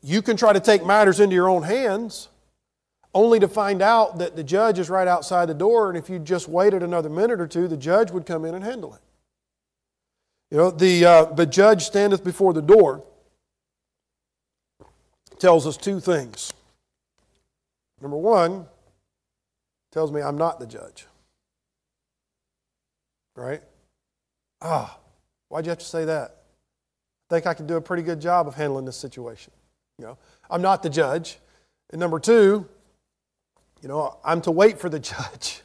you 0.01 0.23
can 0.23 0.37
try 0.37 0.53
to 0.53 0.61
take 0.61 0.87
matters 0.87 1.19
into 1.19 1.35
your 1.35 1.49
own 1.49 1.65
hands 1.65 2.29
only 3.19 3.41
to 3.41 3.49
find 3.49 3.83
out 3.83 4.19
that 4.19 4.37
the 4.37 4.45
judge 4.45 4.79
is 4.79 4.89
right 4.89 5.09
outside 5.09 5.49
the 5.49 5.55
door, 5.55 5.89
and 5.89 5.99
if 5.99 6.09
you 6.09 6.21
just 6.21 6.49
waited 6.49 6.85
another 6.85 7.11
minute 7.11 7.41
or 7.41 7.49
two, 7.49 7.67
the 7.67 7.77
judge 7.77 8.13
would 8.13 8.25
come 8.25 8.45
in 8.45 8.55
and 8.55 8.63
handle 8.63 8.95
it. 8.95 9.01
You 10.53 10.59
know, 10.59 10.71
the, 10.71 11.05
uh, 11.05 11.25
the 11.25 11.45
judge 11.45 11.83
standeth 11.83 12.23
before 12.23 12.53
the 12.53 12.63
door 12.63 13.03
tells 15.41 15.67
us 15.67 15.77
two 15.77 15.99
things. 15.99 16.53
Number 18.01 18.17
one, 18.17 18.67
tells 19.91 20.13
me 20.13 20.21
I'm 20.21 20.39
not 20.39 20.61
the 20.61 20.67
judge. 20.67 21.07
Right? 23.35 23.63
Ah, 24.63 24.97
why'd 25.49 25.67
you 25.67 25.71
have 25.71 25.79
to 25.79 25.85
say 25.85 26.05
that? 26.05 26.37
I 27.29 27.35
think 27.35 27.47
I 27.49 27.55
can 27.55 27.67
do 27.67 27.77
a 27.77 27.81
pretty 27.81 28.05
good 28.05 28.21
job 28.21 28.47
of 28.47 28.55
handling 28.55 28.85
this 28.85 28.97
situation. 28.97 29.53
You 29.99 30.07
know, 30.07 30.19
I'm 30.49 30.63
not 30.63 30.85
the 30.85 30.91
judge. 30.91 31.39
And 31.91 31.99
number 31.99 32.21
two, 32.21 32.69
you 33.83 33.89
know, 33.89 34.19
I'm 34.25 34.41
to 34.43 34.51
wait 34.51 34.79
for 34.79 34.89
the 34.89 34.99
judge. 35.01 35.63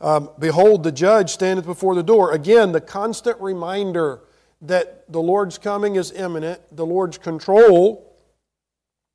Um, 0.00 0.30
Behold, 0.38 0.82
the 0.82 0.92
judge 0.92 1.30
standeth 1.30 1.64
before 1.64 1.94
the 1.94 2.02
door. 2.02 2.32
Again, 2.32 2.72
the 2.72 2.80
constant 2.80 3.40
reminder 3.40 4.20
that 4.62 5.10
the 5.12 5.20
Lord's 5.20 5.58
coming 5.58 5.96
is 5.96 6.10
imminent, 6.12 6.60
the 6.74 6.86
Lord's 6.86 7.18
control 7.18 8.12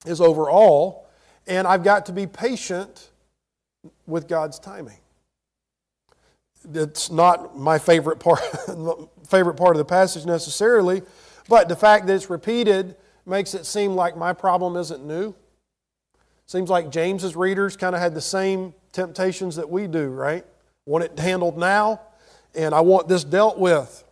is 0.05 0.21
over 0.21 0.49
all, 0.49 1.09
and 1.47 1.67
I've 1.67 1.83
got 1.83 2.05
to 2.07 2.11
be 2.11 2.27
patient 2.27 3.09
with 4.05 4.27
God's 4.27 4.59
timing. 4.59 4.99
It's 6.73 7.09
not 7.09 7.57
my 7.57 7.79
favorite 7.79 8.19
part, 8.19 8.41
favorite 9.27 9.55
part 9.55 9.75
of 9.75 9.77
the 9.77 9.85
passage 9.85 10.25
necessarily, 10.25 11.01
but 11.47 11.69
the 11.69 11.75
fact 11.75 12.07
that 12.07 12.15
it's 12.15 12.29
repeated 12.29 12.95
makes 13.25 13.53
it 13.53 13.65
seem 13.65 13.95
like 13.95 14.17
my 14.17 14.33
problem 14.33 14.75
isn't 14.75 15.05
new. 15.05 15.33
Seems 16.49 16.67
like 16.67 16.89
James's 16.89 17.35
readers 17.35 17.77
kind 17.77 17.93
of 17.93 18.01
had 18.01 18.15
the 18.15 18.21
same 18.21 18.73
temptations 18.91 19.57
that 19.57 19.69
we 19.69 19.85
do, 19.85 20.09
right? 20.09 20.43
Want 20.87 21.03
it 21.03 21.19
handled 21.19 21.59
now, 21.59 22.01
and 22.55 22.73
I 22.73 22.81
want 22.81 23.07
this 23.07 23.23
dealt 23.23 23.59
with. 23.59 24.03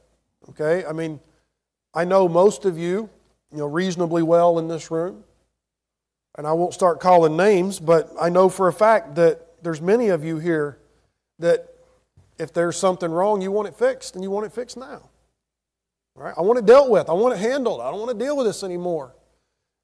Okay? 0.50 0.86
I 0.86 0.93
mean, 0.93 1.19
I 1.95 2.06
know 2.06 2.30
most 2.30 2.65
of 2.65 2.78
you, 2.78 3.10
you 3.52 3.58
know, 3.58 3.65
reasonably 3.65 4.21
well 4.21 4.60
in 4.60 4.67
this 4.67 4.91
room 4.91 5.23
and 6.38 6.45
I 6.45 6.54
won't 6.54 6.73
start 6.73 7.00
calling 7.00 7.36
names, 7.36 7.80
but 7.80 8.12
I 8.21 8.30
know 8.30 8.47
for 8.47 8.67
a 8.67 8.73
fact 8.73 9.15
that 9.15 9.63
there's 9.63 9.82
many 9.82 10.10
of 10.10 10.23
you 10.23 10.38
here 10.38 10.78
that 11.39 11.73
if 12.38 12.54
there's 12.54 12.78
something 12.78 13.10
wrong, 13.10 13.41
you 13.41 13.52
want 13.52 13.67
it 13.67 13.76
fixed, 13.76 14.13
and 14.13 14.23
you 14.23 14.30
want 14.30 14.45
it 14.45 14.54
fixed 14.54 14.78
now. 14.78 15.10
Right? 16.13 16.36
I 16.38 16.41
want 16.41 16.60
it 16.60 16.67
dealt 16.67 16.91
with. 16.91 17.10
I 17.10 17.13
want 17.13 17.34
it 17.34 17.39
handled. 17.39 17.82
I 17.82 17.89
don't 17.89 18.00
want 18.00 18.17
to 18.17 18.23
deal 18.23 18.38
with 18.38 18.45
this 18.45 18.63
anymore. 18.63 19.15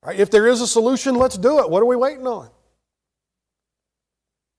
Right? 0.06 0.20
If 0.20 0.30
there 0.32 0.48
is 0.48 0.62
a 0.62 0.68
solution, 0.68 1.16
let's 1.16 1.38
do 1.38 1.60
it. 1.60 1.70
What 1.70 1.82
are 1.82 1.86
we 1.86 1.96
waiting 1.96 2.28
on? 2.28 2.50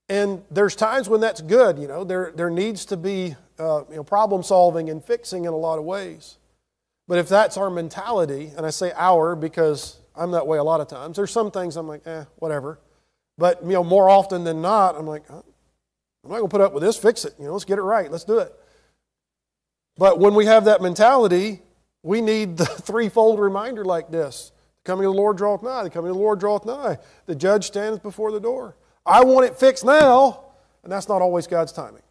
And 0.07 0.43
there's 0.51 0.75
times 0.75 1.09
when 1.09 1.21
that's 1.21 1.41
good. 1.41 1.79
You 1.79 1.87
know, 1.87 2.03
there, 2.03 2.31
there 2.35 2.49
needs 2.49 2.85
to 2.85 2.97
be 2.97 3.35
uh, 3.57 3.83
you 3.89 3.95
know, 3.95 4.03
problem 4.03 4.43
solving 4.43 4.89
and 4.89 5.03
fixing 5.03 5.45
in 5.45 5.53
a 5.53 5.57
lot 5.57 5.79
of 5.79 5.85
ways. 5.85 6.37
But 7.07 7.17
if 7.19 7.29
that's 7.29 7.57
our 7.57 7.69
mentality, 7.69 8.51
and 8.57 8.65
I 8.65 8.69
say 8.71 8.91
our 8.95 9.35
because 9.35 9.99
I'm 10.15 10.31
that 10.31 10.47
way 10.47 10.57
a 10.57 10.63
lot 10.63 10.81
of 10.81 10.87
times. 10.87 11.17
There's 11.17 11.31
some 11.31 11.51
things 11.51 11.75
I'm 11.75 11.87
like, 11.87 12.05
eh, 12.05 12.25
whatever. 12.37 12.79
But 13.37 13.63
you 13.63 13.73
know, 13.73 13.83
more 13.83 14.09
often 14.09 14.43
than 14.43 14.61
not, 14.61 14.95
I'm 14.95 15.05
like, 15.05 15.29
I'm 15.29 15.43
not 16.23 16.37
going 16.37 16.43
to 16.43 16.47
put 16.49 16.61
up 16.61 16.73
with 16.73 16.83
this. 16.83 16.97
Fix 16.97 17.25
it. 17.25 17.33
You 17.37 17.45
know, 17.45 17.53
let's 17.53 17.65
get 17.65 17.77
it 17.77 17.83
right. 17.83 18.11
Let's 18.11 18.23
do 18.23 18.39
it. 18.39 18.53
But 19.97 20.19
when 20.19 20.33
we 20.35 20.45
have 20.45 20.65
that 20.65 20.81
mentality, 20.81 21.61
we 22.01 22.21
need 22.21 22.57
the 22.57 22.65
threefold 22.65 23.39
reminder 23.39 23.85
like 23.85 24.09
this: 24.09 24.51
coming 24.85 25.05
of 25.05 25.13
the 25.13 25.17
Lord 25.17 25.35
draweth 25.35 25.61
nigh. 25.61 25.83
The 25.83 25.89
coming 25.89 26.11
of 26.11 26.15
the 26.15 26.21
Lord 26.21 26.39
draweth 26.39 26.65
nigh. 26.65 26.97
The 27.25 27.35
judge 27.35 27.65
standeth 27.65 28.01
before 28.01 28.31
the 28.31 28.39
door. 28.39 28.77
I 29.05 29.23
want 29.23 29.45
it 29.45 29.57
fixed 29.57 29.83
now, 29.83 30.45
and 30.83 30.91
that's 30.91 31.09
not 31.09 31.21
always 31.21 31.47
God's 31.47 31.73
timing. 31.73 32.01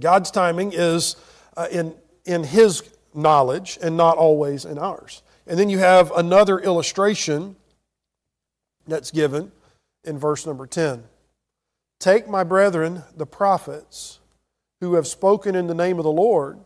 God's 0.00 0.30
timing 0.30 0.72
is 0.72 1.16
uh, 1.56 1.68
in 1.70 1.94
in 2.24 2.44
His 2.44 2.82
knowledge 3.14 3.78
and 3.82 3.96
not 3.96 4.16
always 4.18 4.64
in 4.64 4.78
ours. 4.78 5.22
And 5.46 5.58
then 5.58 5.70
you 5.70 5.78
have 5.78 6.10
another 6.12 6.58
illustration 6.58 7.56
that's 8.86 9.10
given 9.10 9.52
in 10.04 10.18
verse 10.18 10.46
number 10.46 10.66
10. 10.66 11.04
Take 11.98 12.28
my 12.28 12.44
brethren, 12.44 13.04
the 13.16 13.26
prophets, 13.26 14.20
who 14.80 14.94
have 14.94 15.06
spoken 15.06 15.54
in 15.54 15.66
the 15.66 15.74
name 15.74 15.98
of 15.98 16.04
the 16.04 16.12
Lord, 16.12 16.58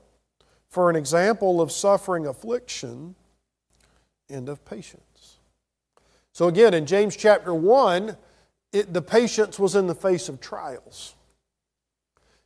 for 0.68 0.90
an 0.90 0.96
example 0.96 1.60
of 1.60 1.70
suffering 1.70 2.26
affliction 2.26 3.14
and 4.30 4.48
of 4.48 4.64
patience. 4.64 5.38
So, 6.32 6.48
again, 6.48 6.74
in 6.74 6.86
James 6.86 7.16
chapter 7.16 7.52
1, 7.52 8.16
it, 8.72 8.92
the 8.92 9.02
patience 9.02 9.58
was 9.58 9.74
in 9.74 9.86
the 9.86 9.94
face 9.94 10.28
of 10.28 10.40
trials. 10.40 11.14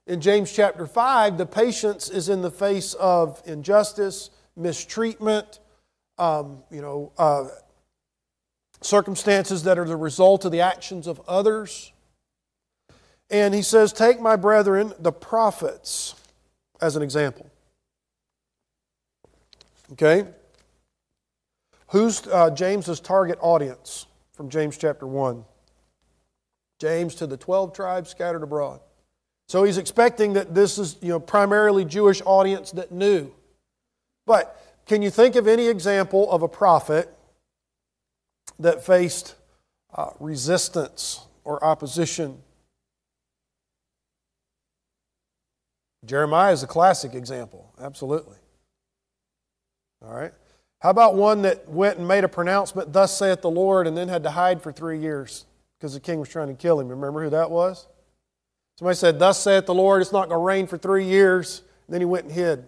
In 0.07 0.21
James 0.21 0.53
chapter 0.53 0.87
5, 0.87 1.39
the 1.39 1.47
patience 1.47 2.11
is 2.11 2.29
in 2.29 2.43
the 2.43 2.51
face 2.51 2.95
of 2.95 3.43
injustice, 3.47 4.31
mistreatment, 4.57 5.61
um, 6.19 6.63
you 6.71 6.81
know, 6.81 7.13
uh, 7.19 7.49
circumstances 8.81 9.63
that 9.65 9.79
are 9.79 9.87
the 9.87 9.97
result 9.97 10.45
of 10.45 10.53
the 10.53 10.61
actions 10.61 11.07
of 11.07 11.21
others. 11.27 11.93
And 13.31 13.55
he 13.55 13.63
says, 13.63 13.93
Take 13.93 14.21
my 14.21 14.37
brethren, 14.37 14.93
the 14.99 15.13
prophets, 15.13 16.15
as 16.81 16.97
an 16.97 17.03
example. 17.03 17.51
Okay? 19.93 20.27
Who's 21.95 22.27
uh, 22.27 22.51
James's 22.51 23.01
target 23.01 23.39
audience 23.41 24.07
from 24.33 24.51
James 24.51 24.77
chapter 24.77 25.07
1? 25.07 25.45
James 26.81 27.15
to 27.15 27.27
the 27.27 27.37
12 27.37 27.73
tribes 27.73 28.11
scattered 28.11 28.43
abroad. 28.43 28.81
So 29.49 29.65
he's 29.65 29.79
expecting 29.79 30.33
that 30.33 30.55
this 30.55 30.77
is, 30.77 30.97
you 31.01 31.09
know, 31.09 31.21
primarily 31.21 31.87
Jewish 31.87 32.21
audience 32.27 32.73
that 32.73 32.93
knew. 32.93 33.33
But 34.27 34.61
can 34.87 35.01
you 35.01 35.11
think 35.11 35.37
of 35.37 35.47
any 35.47 35.69
example 35.69 36.31
of 36.31 36.43
a 36.43 36.49
prophet 36.49 37.17
that 38.59 38.85
faced 38.85 39.37
uh, 39.95 40.11
resistance 40.21 41.21
or 41.45 41.63
opposition. 41.65 42.43
Jeremiah 46.05 46.53
is 46.53 46.63
a 46.63 46.67
classic 46.67 47.15
example, 47.15 47.73
absolutely. 47.81 48.37
All 50.05 50.15
right. 50.15 50.33
How 50.85 50.91
about 50.91 51.15
one 51.15 51.41
that 51.43 51.67
went 51.67 51.97
and 51.97 52.07
made 52.07 52.25
a 52.25 52.29
pronouncement, 52.29 52.93
Thus 52.93 53.17
saith 53.17 53.41
the 53.41 53.51
Lord, 53.51 53.87
and 53.87 53.97
then 53.97 54.09
had 54.09 54.23
to 54.25 54.31
hide 54.31 54.61
for 54.61 54.71
three 54.71 54.99
years 54.99 55.47
because 55.79 55.95
the 55.95 56.01
king 56.01 56.21
was 56.21 56.29
trying 56.29 56.49
to 56.49 56.55
kill 56.55 56.79
him? 56.79 56.89
Remember 56.89 57.25
who 57.25 57.31
that 57.31 57.51
was? 57.51 57.89
Somebody 58.79 58.97
said, 58.97 59.19
Thus 59.19 59.43
saith 59.43 59.65
the 59.65 59.73
Lord, 59.73 60.03
it's 60.03 60.13
not 60.13 60.29
going 60.29 60.39
to 60.39 60.45
rain 60.45 60.67
for 60.67 60.77
three 60.77 61.07
years. 61.07 61.63
And 61.87 61.95
then 61.95 62.03
he 62.03 62.05
went 62.05 62.27
and 62.27 62.35
hid. 62.35 62.67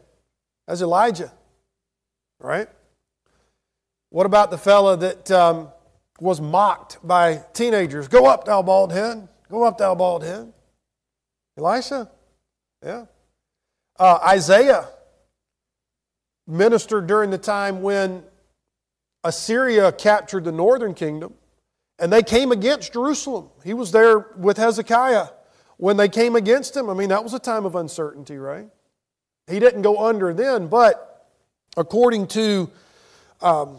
That's 0.66 0.80
Elijah, 0.80 1.30
right? 2.40 2.68
What 4.08 4.24
about 4.24 4.50
the 4.50 4.56
fella 4.56 4.96
that 4.96 5.30
um, 5.30 5.68
was 6.18 6.40
mocked 6.40 7.06
by 7.06 7.42
teenagers? 7.52 8.08
Go 8.08 8.24
up, 8.24 8.46
thou 8.46 8.62
bald 8.62 8.92
head. 8.92 9.28
Go 9.50 9.64
up, 9.64 9.76
thou 9.76 9.94
bald 9.94 10.22
head. 10.22 10.54
Elisha? 11.58 12.10
Yeah. 12.82 13.04
Uh, 13.98 14.18
Isaiah 14.26 14.88
ministered 16.46 17.06
during 17.06 17.30
the 17.30 17.38
time 17.38 17.82
when 17.82 18.22
Assyria 19.24 19.90
captured 19.92 20.44
the 20.44 20.52
northern 20.52 20.94
kingdom 20.94 21.34
and 21.98 22.12
they 22.12 22.22
came 22.22 22.52
against 22.52 22.92
Jerusalem. 22.92 23.48
He 23.64 23.74
was 23.74 23.90
there 23.90 24.18
with 24.36 24.56
Hezekiah 24.56 25.28
when 25.78 25.96
they 25.96 26.08
came 26.08 26.36
against 26.36 26.76
him. 26.76 26.88
I 26.88 26.94
mean, 26.94 27.08
that 27.08 27.22
was 27.22 27.34
a 27.34 27.38
time 27.38 27.64
of 27.64 27.74
uncertainty, 27.74 28.36
right? 28.36 28.68
He 29.48 29.58
didn't 29.58 29.82
go 29.82 30.06
under 30.06 30.32
then, 30.32 30.68
but 30.68 31.28
according 31.76 32.28
to 32.28 32.70
um, 33.40 33.78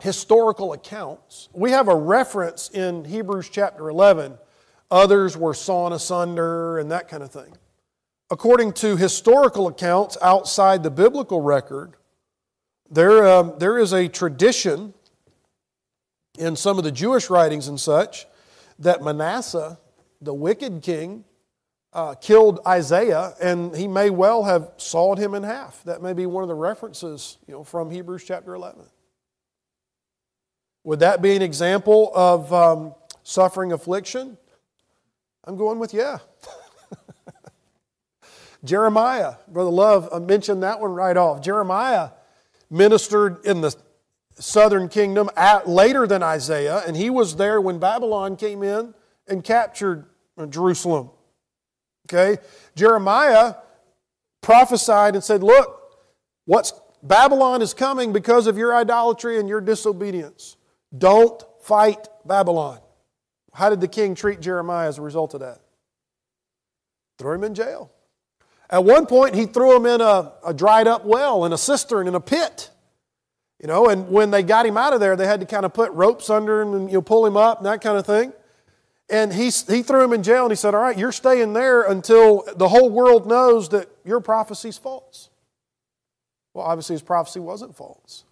historical 0.00 0.72
accounts, 0.72 1.48
we 1.52 1.70
have 1.70 1.88
a 1.88 1.94
reference 1.96 2.70
in 2.70 3.04
Hebrews 3.04 3.48
chapter 3.48 3.88
11. 3.88 4.38
Others 4.90 5.36
were 5.36 5.54
sawn 5.54 5.92
asunder 5.92 6.78
and 6.78 6.90
that 6.90 7.08
kind 7.08 7.22
of 7.22 7.30
thing 7.30 7.52
according 8.32 8.72
to 8.72 8.96
historical 8.96 9.68
accounts 9.68 10.16
outside 10.22 10.82
the 10.82 10.90
biblical 10.90 11.42
record, 11.42 11.92
there, 12.90 13.28
um, 13.28 13.52
there 13.58 13.78
is 13.78 13.92
a 13.92 14.08
tradition 14.08 14.94
in 16.38 16.56
some 16.56 16.78
of 16.78 16.84
the 16.84 16.90
Jewish 16.90 17.28
writings 17.28 17.68
and 17.68 17.78
such 17.78 18.24
that 18.78 19.02
Manasseh, 19.02 19.78
the 20.22 20.32
wicked 20.32 20.80
king, 20.80 21.24
uh, 21.92 22.14
killed 22.14 22.60
Isaiah, 22.66 23.34
and 23.38 23.76
he 23.76 23.86
may 23.86 24.08
well 24.08 24.44
have 24.44 24.70
sawed 24.78 25.18
him 25.18 25.34
in 25.34 25.42
half. 25.42 25.84
That 25.84 26.00
may 26.00 26.14
be 26.14 26.24
one 26.24 26.42
of 26.42 26.48
the 26.48 26.54
references 26.54 27.36
you 27.46 27.52
know, 27.52 27.64
from 27.64 27.90
Hebrews 27.90 28.24
chapter 28.24 28.54
11. 28.54 28.82
Would 30.84 31.00
that 31.00 31.20
be 31.20 31.36
an 31.36 31.42
example 31.42 32.10
of 32.14 32.50
um, 32.50 32.94
suffering 33.24 33.72
affliction? 33.72 34.38
I'm 35.44 35.58
going 35.58 35.78
with 35.78 35.92
yeah. 35.92 36.20
Jeremiah, 38.64 39.34
Brother 39.48 39.70
Love 39.70 40.08
uh, 40.12 40.20
mentioned 40.20 40.62
that 40.62 40.80
one 40.80 40.92
right 40.92 41.16
off. 41.16 41.40
Jeremiah 41.40 42.10
ministered 42.70 43.44
in 43.44 43.60
the 43.60 43.74
southern 44.34 44.88
kingdom 44.88 45.28
at, 45.36 45.68
later 45.68 46.06
than 46.06 46.22
Isaiah, 46.22 46.82
and 46.86 46.96
he 46.96 47.10
was 47.10 47.36
there 47.36 47.60
when 47.60 47.78
Babylon 47.78 48.36
came 48.36 48.62
in 48.62 48.94
and 49.26 49.42
captured 49.42 50.06
uh, 50.38 50.46
Jerusalem. 50.46 51.10
Okay? 52.06 52.40
Jeremiah 52.74 53.54
prophesied 54.40 55.14
and 55.14 55.24
said, 55.24 55.42
Look, 55.42 55.80
what's 56.44 56.72
Babylon 57.02 57.62
is 57.62 57.74
coming 57.74 58.12
because 58.12 58.46
of 58.46 58.56
your 58.56 58.74
idolatry 58.74 59.38
and 59.38 59.48
your 59.48 59.60
disobedience. 59.60 60.56
Don't 60.96 61.42
fight 61.60 62.08
Babylon. 62.24 62.78
How 63.52 63.70
did 63.70 63.80
the 63.80 63.88
king 63.88 64.14
treat 64.14 64.40
Jeremiah 64.40 64.88
as 64.88 64.98
a 64.98 65.02
result 65.02 65.34
of 65.34 65.40
that? 65.40 65.60
Throw 67.18 67.34
him 67.34 67.44
in 67.44 67.54
jail. 67.54 67.90
At 68.72 68.84
one 68.84 69.04
point, 69.04 69.34
he 69.34 69.44
threw 69.44 69.76
him 69.76 69.84
in 69.84 70.00
a, 70.00 70.32
a 70.46 70.54
dried 70.54 70.88
up 70.88 71.04
well, 71.04 71.44
in 71.44 71.52
a 71.52 71.58
cistern, 71.58 72.08
in 72.08 72.14
a 72.14 72.20
pit. 72.20 72.70
You 73.60 73.68
know, 73.68 73.88
and 73.88 74.08
when 74.08 74.30
they 74.30 74.42
got 74.42 74.64
him 74.64 74.78
out 74.78 74.94
of 74.94 74.98
there, 74.98 75.14
they 75.14 75.26
had 75.26 75.40
to 75.40 75.46
kind 75.46 75.66
of 75.66 75.74
put 75.74 75.92
ropes 75.92 76.30
under 76.30 76.62
him 76.62 76.72
and 76.72 76.88
you 76.88 76.94
know, 76.94 77.02
pull 77.02 77.24
him 77.26 77.36
up 77.36 77.58
and 77.58 77.66
that 77.66 77.82
kind 77.82 77.98
of 77.98 78.06
thing. 78.06 78.32
And 79.10 79.30
he, 79.32 79.50
he 79.50 79.82
threw 79.82 80.02
him 80.02 80.14
in 80.14 80.22
jail 80.22 80.44
and 80.44 80.50
he 80.50 80.56
said, 80.56 80.74
All 80.74 80.80
right, 80.80 80.96
you're 80.96 81.12
staying 81.12 81.52
there 81.52 81.82
until 81.82 82.44
the 82.56 82.66
whole 82.66 82.88
world 82.88 83.26
knows 83.26 83.68
that 83.68 83.90
your 84.04 84.20
prophecy's 84.20 84.78
false. 84.78 85.28
Well, 86.54 86.64
obviously, 86.64 86.94
his 86.94 87.02
prophecy 87.02 87.40
wasn't 87.40 87.76
false. 87.76 88.24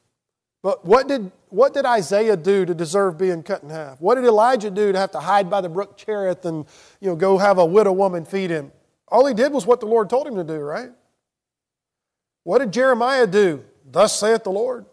But 0.63 0.87
what 0.87 1.07
did, 1.07 1.31
what 1.51 1.75
did 1.75 1.85
Isaiah 1.85 2.37
do 2.37 2.65
to 2.65 2.75
deserve 2.75 3.19
being 3.19 3.43
cut 3.43 3.63
in 3.63 3.71
half? 3.71 4.01
What 4.01 4.15
did 4.15 4.25
Elijah 4.25 4.71
do 4.71 4.91
to 4.91 4.99
have 4.99 5.11
to 5.13 5.21
hide 5.21 5.51
by 5.51 5.61
the 5.61 5.69
brook 5.69 5.99
Cherith 5.99 6.45
and 6.47 6.65
you 7.01 7.09
know, 7.11 7.17
go 7.17 7.37
have 7.37 7.59
a 7.59 7.65
widow 7.65 7.93
woman 7.93 8.25
feed 8.25 8.51
him? 8.51 8.73
All 9.11 9.27
he 9.27 9.35
did 9.35 9.53
was 9.53 9.67
what 9.67 9.81
the 9.81 9.87
Lord 9.87 10.09
told 10.09 10.27
him 10.27 10.37
to 10.37 10.45
do, 10.45 10.59
right? 10.59 10.91
What 12.45 12.59
did 12.59 12.73
Jeremiah 12.73 13.27
do? 13.27 13.65
Thus 13.91 14.19
saith 14.19 14.45
the 14.45 14.51
Lord. 14.51 14.87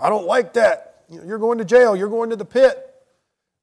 I 0.00 0.08
don't 0.08 0.26
like 0.26 0.54
that. 0.54 1.04
You're 1.08 1.38
going 1.38 1.58
to 1.58 1.64
jail. 1.64 1.94
You're 1.94 2.08
going 2.08 2.30
to 2.30 2.36
the 2.36 2.44
pit. 2.44 2.78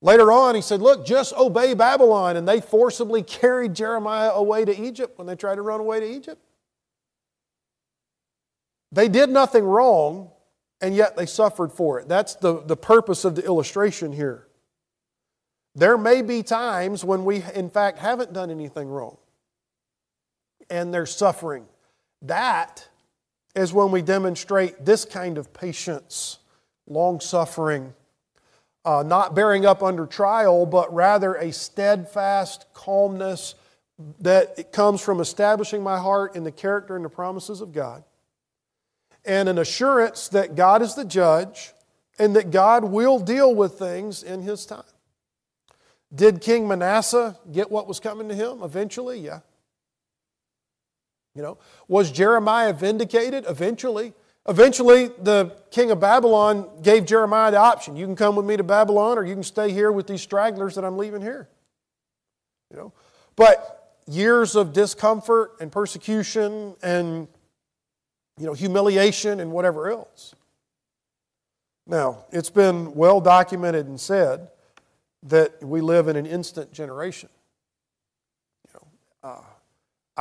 Later 0.02 0.32
on, 0.32 0.56
he 0.56 0.62
said, 0.62 0.82
Look, 0.82 1.06
just 1.06 1.34
obey 1.34 1.74
Babylon. 1.74 2.38
And 2.38 2.48
they 2.48 2.62
forcibly 2.62 3.24
carried 3.42 3.74
Jeremiah 3.74 4.32
away 4.32 4.64
to 4.66 4.80
Egypt 4.80 5.18
when 5.18 5.28
they 5.28 5.36
tried 5.36 5.56
to 5.56 5.62
run 5.62 5.80
away 5.80 6.00
to 6.00 6.10
Egypt. 6.10 6.42
They 8.92 9.08
did 9.08 9.30
nothing 9.30 9.64
wrong, 9.64 10.32
and 10.82 10.96
yet 10.96 11.16
they 11.16 11.26
suffered 11.26 11.72
for 11.72 12.00
it. 12.00 12.10
That's 12.10 12.36
the, 12.36 12.62
the 12.62 12.76
purpose 12.76 13.24
of 13.26 13.36
the 13.36 13.46
illustration 13.46 14.12
here. 14.12 14.48
There 15.76 15.98
may 15.98 16.22
be 16.22 16.44
times 16.44 17.06
when 17.06 17.24
we, 17.24 17.42
in 17.56 17.70
fact, 17.70 18.00
haven't 18.00 18.34
done 18.34 18.52
anything 18.52 18.90
wrong 18.90 19.18
and 20.72 20.94
their 20.94 21.06
suffering. 21.06 21.66
That 22.24 22.88
is 23.54 23.74
when 23.74 23.92
we 23.92 24.02
demonstrate 24.02 24.86
this 24.86 25.06
kind 25.06 25.38
of 25.38 25.54
patience, 25.54 26.40
long 26.88 27.20
suffering, 27.20 27.94
uh, 28.86 29.04
not 29.06 29.36
bearing 29.36 29.66
up 29.66 29.84
under 29.84 30.08
trial, 30.08 30.66
but 30.66 30.92
rather 30.94 31.36
a 31.36 31.52
steadfast 31.52 32.66
calmness 32.74 33.54
that 34.20 34.72
comes 34.72 35.02
from 35.02 35.20
establishing 35.20 35.84
my 35.84 36.00
heart 36.00 36.36
in 36.36 36.44
the 36.44 36.52
character 36.52 36.96
and 36.96 37.06
the 37.06 37.10
promises 37.10 37.62
of 37.62 37.72
God, 37.72 38.04
and 39.26 39.48
an 39.48 39.60
assurance 39.60 40.30
that 40.30 40.56
God 40.56 40.82
is 40.82 40.96
the 40.96 41.06
judge 41.06 41.74
and 42.18 42.36
that 42.36 42.50
God 42.50 42.86
will 42.86 43.20
deal 43.20 43.54
with 43.54 43.74
things 43.74 44.24
in 44.24 44.42
His 44.42 44.66
time. 44.66 44.84
Did 46.14 46.42
King 46.42 46.68
Manasseh 46.68 47.38
get 47.52 47.72
what 47.72 47.88
was 47.88 48.00
coming 48.00 48.28
to 48.30 48.36
him 48.36 48.64
eventually? 48.64 49.20
Yeah. 49.20 49.40
You 51.36 51.42
know, 51.42 51.58
was 51.88 52.12
Jeremiah 52.12 52.74
vindicated? 52.74 53.46
Eventually. 53.48 54.14
Eventually, 54.48 55.08
the 55.08 55.56
king 55.70 55.92
of 55.92 56.00
Babylon 56.00 56.68
gave 56.82 57.06
Jeremiah 57.06 57.52
the 57.52 57.58
option 57.58 57.96
you 57.96 58.08
can 58.08 58.16
come 58.16 58.36
with 58.36 58.46
me 58.46 58.58
to 58.58 58.64
Babylon 58.64 59.20
or 59.20 59.24
you 59.24 59.36
can 59.36 59.44
stay 59.44 59.72
here 59.72 59.92
with 59.92 60.08
these 60.08 60.22
stragglers 60.22 60.76
that 60.76 60.84
I'm 60.84 60.98
leaving 60.98 61.22
here. 61.22 61.48
You 62.72 62.78
know, 62.78 62.94
but 63.36 64.00
years 64.08 64.56
of 64.56 64.74
discomfort 64.74 65.58
and 65.60 65.72
persecution 65.72 66.76
and 66.82 67.28
you 68.40 68.48
know, 68.48 68.54
humiliation 68.54 69.40
and 69.40 69.52
whatever 69.52 69.90
else. 69.90 70.34
Now, 71.86 72.26
it's 72.32 72.50
been 72.50 72.96
well 72.96 73.22
documented 73.22 73.88
and 73.88 74.00
said 74.00 74.48
that 75.24 75.64
we 75.64 75.82
live 75.82 76.08
in 76.08 76.16
an 76.16 76.26
instant 76.26 76.72
generation. 76.72 77.30
You 78.68 78.74
know, 78.74 78.88
uh, 79.30 79.42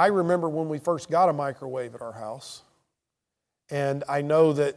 I 0.01 0.07
remember 0.07 0.49
when 0.49 0.71
we 0.71 0.79
first 0.79 1.11
got 1.11 1.29
a 1.29 1.33
microwave 1.35 1.95
at 1.95 2.01
our 2.01 2.15
house, 2.15 2.63
and 3.69 4.03
I 4.09 4.23
know 4.23 4.55
that 4.55 4.77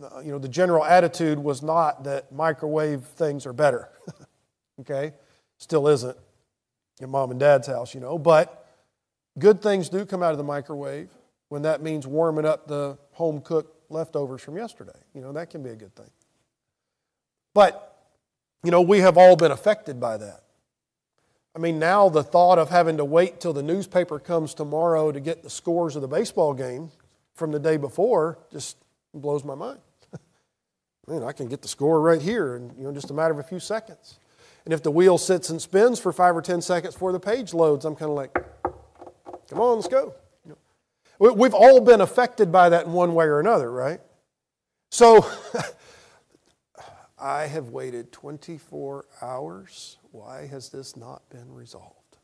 uh, 0.00 0.20
you 0.20 0.30
know 0.30 0.38
the 0.38 0.48
general 0.48 0.84
attitude 0.84 1.36
was 1.36 1.64
not 1.64 2.04
that 2.04 2.30
microwave 2.30 3.02
things 3.02 3.44
are 3.44 3.52
better. 3.52 3.88
okay, 4.82 5.14
still 5.58 5.88
isn't 5.88 6.16
in 7.00 7.10
mom 7.10 7.32
and 7.32 7.40
dad's 7.40 7.66
house, 7.66 7.92
you 7.92 7.98
know, 7.98 8.20
but 8.20 8.68
good 9.36 9.60
things 9.60 9.88
do 9.88 10.06
come 10.06 10.22
out 10.22 10.30
of 10.30 10.38
the 10.38 10.44
microwave 10.44 11.10
when 11.48 11.62
that 11.62 11.82
means 11.82 12.06
warming 12.06 12.44
up 12.44 12.68
the 12.68 12.96
home 13.14 13.40
cooked 13.40 13.90
leftovers 13.90 14.42
from 14.42 14.56
yesterday. 14.56 14.92
You 15.12 15.22
know, 15.22 15.32
that 15.32 15.50
can 15.50 15.64
be 15.64 15.70
a 15.70 15.76
good 15.76 15.96
thing. 15.96 16.10
But, 17.52 17.98
you 18.62 18.70
know, 18.70 18.80
we 18.80 19.00
have 19.00 19.18
all 19.18 19.34
been 19.34 19.50
affected 19.50 19.98
by 19.98 20.18
that. 20.18 20.42
I 21.56 21.58
mean, 21.58 21.78
now 21.78 22.10
the 22.10 22.22
thought 22.22 22.58
of 22.58 22.68
having 22.68 22.98
to 22.98 23.04
wait 23.04 23.40
till 23.40 23.54
the 23.54 23.62
newspaper 23.62 24.18
comes 24.18 24.52
tomorrow 24.52 25.10
to 25.10 25.18
get 25.18 25.42
the 25.42 25.48
scores 25.48 25.96
of 25.96 26.02
the 26.02 26.08
baseball 26.08 26.52
game 26.52 26.90
from 27.32 27.50
the 27.50 27.58
day 27.58 27.78
before 27.78 28.38
just 28.52 28.76
blows 29.14 29.42
my 29.42 29.54
mind. 29.54 29.80
I 30.14 31.10
mean, 31.10 31.22
I 31.22 31.32
can 31.32 31.48
get 31.48 31.62
the 31.62 31.68
score 31.68 31.98
right 32.02 32.20
here 32.20 32.56
in 32.56 32.74
you 32.76 32.84
know, 32.84 32.92
just 32.92 33.10
a 33.10 33.14
matter 33.14 33.32
of 33.32 33.38
a 33.38 33.42
few 33.42 33.58
seconds. 33.58 34.18
And 34.66 34.74
if 34.74 34.82
the 34.82 34.90
wheel 34.90 35.16
sits 35.16 35.48
and 35.48 35.62
spins 35.62 35.98
for 35.98 36.12
five 36.12 36.36
or 36.36 36.42
ten 36.42 36.60
seconds 36.60 36.92
before 36.92 37.12
the 37.12 37.20
page 37.20 37.54
loads, 37.54 37.86
I'm 37.86 37.96
kind 37.96 38.10
of 38.10 38.16
like, 38.16 38.34
come 39.48 39.58
on, 39.58 39.76
let's 39.76 39.88
go. 39.88 40.14
We've 41.18 41.54
all 41.54 41.80
been 41.80 42.02
affected 42.02 42.52
by 42.52 42.68
that 42.68 42.84
in 42.84 42.92
one 42.92 43.14
way 43.14 43.24
or 43.24 43.40
another, 43.40 43.72
right? 43.72 44.02
So, 44.90 45.26
I 47.18 47.46
have 47.46 47.70
waited 47.70 48.12
24 48.12 49.06
hours. 49.22 49.96
Why 50.16 50.46
has 50.46 50.70
this 50.70 50.96
not 50.96 51.28
been 51.28 51.52
resolved? 51.52 52.16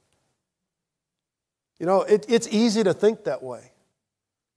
You 1.79 1.85
know, 1.85 2.01
it, 2.03 2.25
it's 2.27 2.49
easy 2.49 2.83
to 2.85 2.95
think 2.95 3.25
that 3.25 3.43
way. 3.43 3.73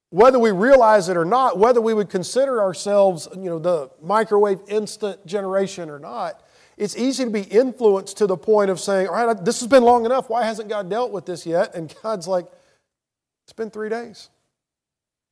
Whether 0.10 0.40
we 0.40 0.52
realize 0.52 1.10
it 1.10 1.18
or 1.18 1.26
not, 1.26 1.60
whether 1.60 1.82
we 1.82 1.94
would 1.94 2.10
consider 2.10 2.62
ourselves, 2.62 3.28
you 3.36 3.50
know, 3.50 3.60
the 3.60 3.90
microwave 4.02 4.60
instant 4.70 5.26
generation 5.26 5.90
or 5.90 6.00
not, 6.00 6.44
it's 6.78 6.96
easy 6.96 7.26
to 7.26 7.30
be 7.30 7.42
influenced 7.42 8.18
to 8.20 8.28
the 8.28 8.38
point 8.38 8.70
of 8.70 8.80
saying, 8.80 9.10
all 9.10 9.26
right, 9.26 9.44
this 9.44 9.60
has 9.60 9.68
been 9.68 9.84
long 9.84 10.06
enough. 10.06 10.30
Why 10.30 10.46
hasn't 10.46 10.70
God 10.70 10.90
dealt 10.90 11.12
with 11.12 11.26
this 11.26 11.46
yet? 11.46 11.76
And 11.76 11.94
God's 12.02 12.30
like, 12.30 12.46
it's 13.44 13.54
been 13.54 13.70
three 13.70 13.90
days. 13.90 14.30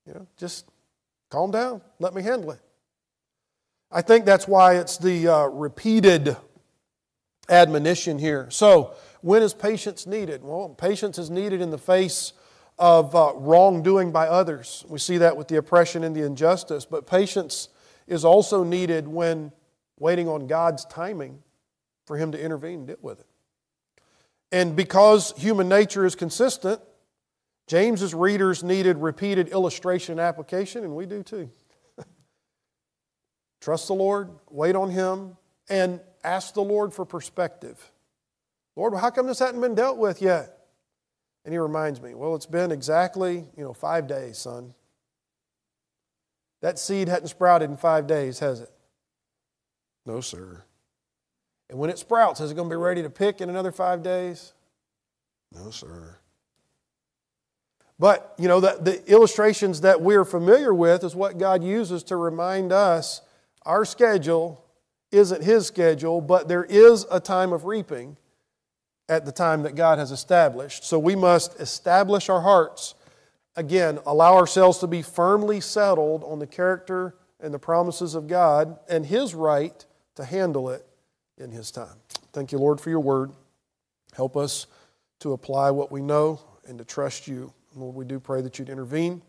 You 0.05 0.13
know, 0.13 0.27
just 0.35 0.67
calm 1.29 1.51
down. 1.51 1.81
Let 1.99 2.13
me 2.13 2.21
handle 2.21 2.51
it. 2.51 2.59
I 3.89 4.01
think 4.01 4.25
that's 4.25 4.45
why 4.45 4.75
it's 4.75 4.97
the 4.97 5.29
uh, 5.29 5.45
repeated 5.45 6.35
admonition 7.49 8.19
here. 8.19 8.47
So, 8.49 8.95
when 9.21 9.41
is 9.41 9.53
patience 9.53 10.05
needed? 10.05 10.43
Well, 10.43 10.69
patience 10.69 11.17
is 11.17 11.29
needed 11.29 11.61
in 11.61 11.69
the 11.69 11.77
face 11.77 12.33
of 12.77 13.15
uh, 13.15 13.33
wrongdoing 13.35 14.11
by 14.11 14.27
others. 14.27 14.83
We 14.89 14.99
see 14.99 15.17
that 15.19 15.37
with 15.37 15.47
the 15.47 15.57
oppression 15.57 16.03
and 16.03 16.15
the 16.15 16.25
injustice. 16.25 16.85
But 16.85 17.07
patience 17.07 17.69
is 18.07 18.25
also 18.25 18.63
needed 18.63 19.07
when 19.07 19.51
waiting 19.99 20.27
on 20.27 20.47
God's 20.47 20.85
timing 20.85 21.39
for 22.05 22.17
Him 22.17 22.31
to 22.31 22.41
intervene 22.41 22.79
and 22.79 22.87
deal 22.87 22.97
with 23.01 23.19
it. 23.19 23.27
And 24.51 24.75
because 24.75 25.33
human 25.37 25.69
nature 25.69 26.05
is 26.05 26.15
consistent, 26.15 26.81
James's 27.67 28.13
readers 28.13 28.63
needed 28.63 28.97
repeated 28.97 29.49
illustration 29.49 30.13
and 30.13 30.19
application, 30.19 30.83
and 30.83 30.95
we 30.95 31.05
do 31.05 31.23
too. 31.23 31.49
Trust 33.61 33.87
the 33.87 33.95
Lord, 33.95 34.29
wait 34.49 34.75
on 34.75 34.89
Him, 34.89 35.37
and 35.69 36.01
ask 36.23 36.53
the 36.53 36.63
Lord 36.63 36.93
for 36.93 37.05
perspective. 37.05 37.91
Lord, 38.75 38.95
how 38.95 39.09
come 39.09 39.27
this 39.27 39.39
hasn't 39.39 39.61
been 39.61 39.75
dealt 39.75 39.97
with 39.97 40.21
yet? 40.21 40.57
And 41.45 41.53
He 41.53 41.57
reminds 41.57 42.01
me, 42.01 42.13
well, 42.13 42.35
it's 42.35 42.45
been 42.45 42.71
exactly, 42.71 43.45
you 43.57 43.63
know, 43.63 43.73
five 43.73 44.07
days, 44.07 44.37
son. 44.37 44.73
That 46.61 46.79
seed 46.79 47.09
hadn't 47.09 47.27
sprouted 47.27 47.69
in 47.69 47.77
five 47.77 48.07
days, 48.07 48.39
has 48.39 48.61
it? 48.61 48.71
No, 50.05 50.21
sir. 50.21 50.63
And 51.69 51.79
when 51.79 51.89
it 51.89 51.99
sprouts, 51.99 52.39
is 52.39 52.51
it 52.51 52.55
going 52.55 52.69
to 52.69 52.73
be 52.73 52.79
ready 52.79 53.03
to 53.03 53.09
pick 53.09 53.41
in 53.41 53.49
another 53.49 53.71
five 53.71 54.03
days? 54.03 54.53
No, 55.53 55.71
sir. 55.71 56.17
But, 57.99 58.33
you 58.37 58.47
know, 58.47 58.59
the, 58.59 58.77
the 58.81 59.11
illustrations 59.11 59.81
that 59.81 60.01
we're 60.01 60.25
familiar 60.25 60.73
with 60.73 61.03
is 61.03 61.15
what 61.15 61.37
God 61.37 61.63
uses 61.63 62.03
to 62.05 62.15
remind 62.15 62.71
us 62.71 63.21
our 63.65 63.85
schedule 63.85 64.63
isn't 65.13 65.43
His 65.43 65.67
schedule, 65.67 66.19
but 66.19 66.47
there 66.47 66.65
is 66.65 67.05
a 67.11 67.19
time 67.19 67.53
of 67.53 67.65
reaping 67.65 68.17
at 69.07 69.25
the 69.25 69.31
time 69.31 69.63
that 69.63 69.75
God 69.75 69.99
has 69.99 70.11
established. 70.11 70.85
So 70.85 70.97
we 70.97 71.15
must 71.15 71.59
establish 71.59 72.29
our 72.29 72.41
hearts. 72.41 72.95
Again, 73.55 73.99
allow 74.05 74.35
ourselves 74.35 74.79
to 74.79 74.87
be 74.87 75.01
firmly 75.01 75.61
settled 75.61 76.23
on 76.23 76.39
the 76.39 76.47
character 76.47 77.15
and 77.39 77.53
the 77.53 77.59
promises 77.59 78.15
of 78.15 78.27
God 78.27 78.79
and 78.89 79.05
His 79.05 79.35
right 79.35 79.85
to 80.15 80.25
handle 80.25 80.69
it 80.69 80.85
in 81.37 81.51
His 81.51 81.69
time. 81.69 81.97
Thank 82.31 82.51
you, 82.51 82.57
Lord, 82.57 82.81
for 82.81 82.89
your 82.89 83.01
word. 83.01 83.31
Help 84.13 84.37
us 84.37 84.67
to 85.19 85.33
apply 85.33 85.71
what 85.71 85.91
we 85.91 86.01
know 86.01 86.39
and 86.65 86.77
to 86.79 86.85
trust 86.85 87.27
you. 87.27 87.53
Lord, 87.75 87.95
we 87.95 88.05
do 88.05 88.19
pray 88.19 88.41
that 88.41 88.57
you'd 88.57 88.69
intervene 88.69 89.21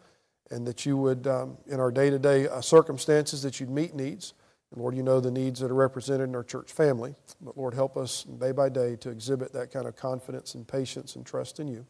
and 0.50 0.66
that 0.66 0.86
you 0.86 0.96
would, 0.96 1.26
um, 1.26 1.56
in 1.66 1.80
our 1.80 1.90
day 1.90 2.10
to 2.10 2.18
day 2.18 2.46
circumstances, 2.60 3.42
that 3.42 3.60
you'd 3.60 3.70
meet 3.70 3.94
needs. 3.94 4.34
Lord, 4.76 4.96
you 4.96 5.02
know 5.02 5.20
the 5.20 5.30
needs 5.30 5.60
that 5.60 5.70
are 5.70 5.74
represented 5.74 6.28
in 6.28 6.34
our 6.34 6.42
church 6.42 6.72
family. 6.72 7.14
But 7.40 7.56
Lord, 7.56 7.74
help 7.74 7.96
us 7.96 8.24
day 8.24 8.52
by 8.52 8.68
day 8.68 8.96
to 8.96 9.10
exhibit 9.10 9.52
that 9.52 9.70
kind 9.70 9.86
of 9.86 9.96
confidence 9.96 10.54
and 10.54 10.66
patience 10.66 11.16
and 11.16 11.24
trust 11.24 11.60
in 11.60 11.68
you. 11.68 11.86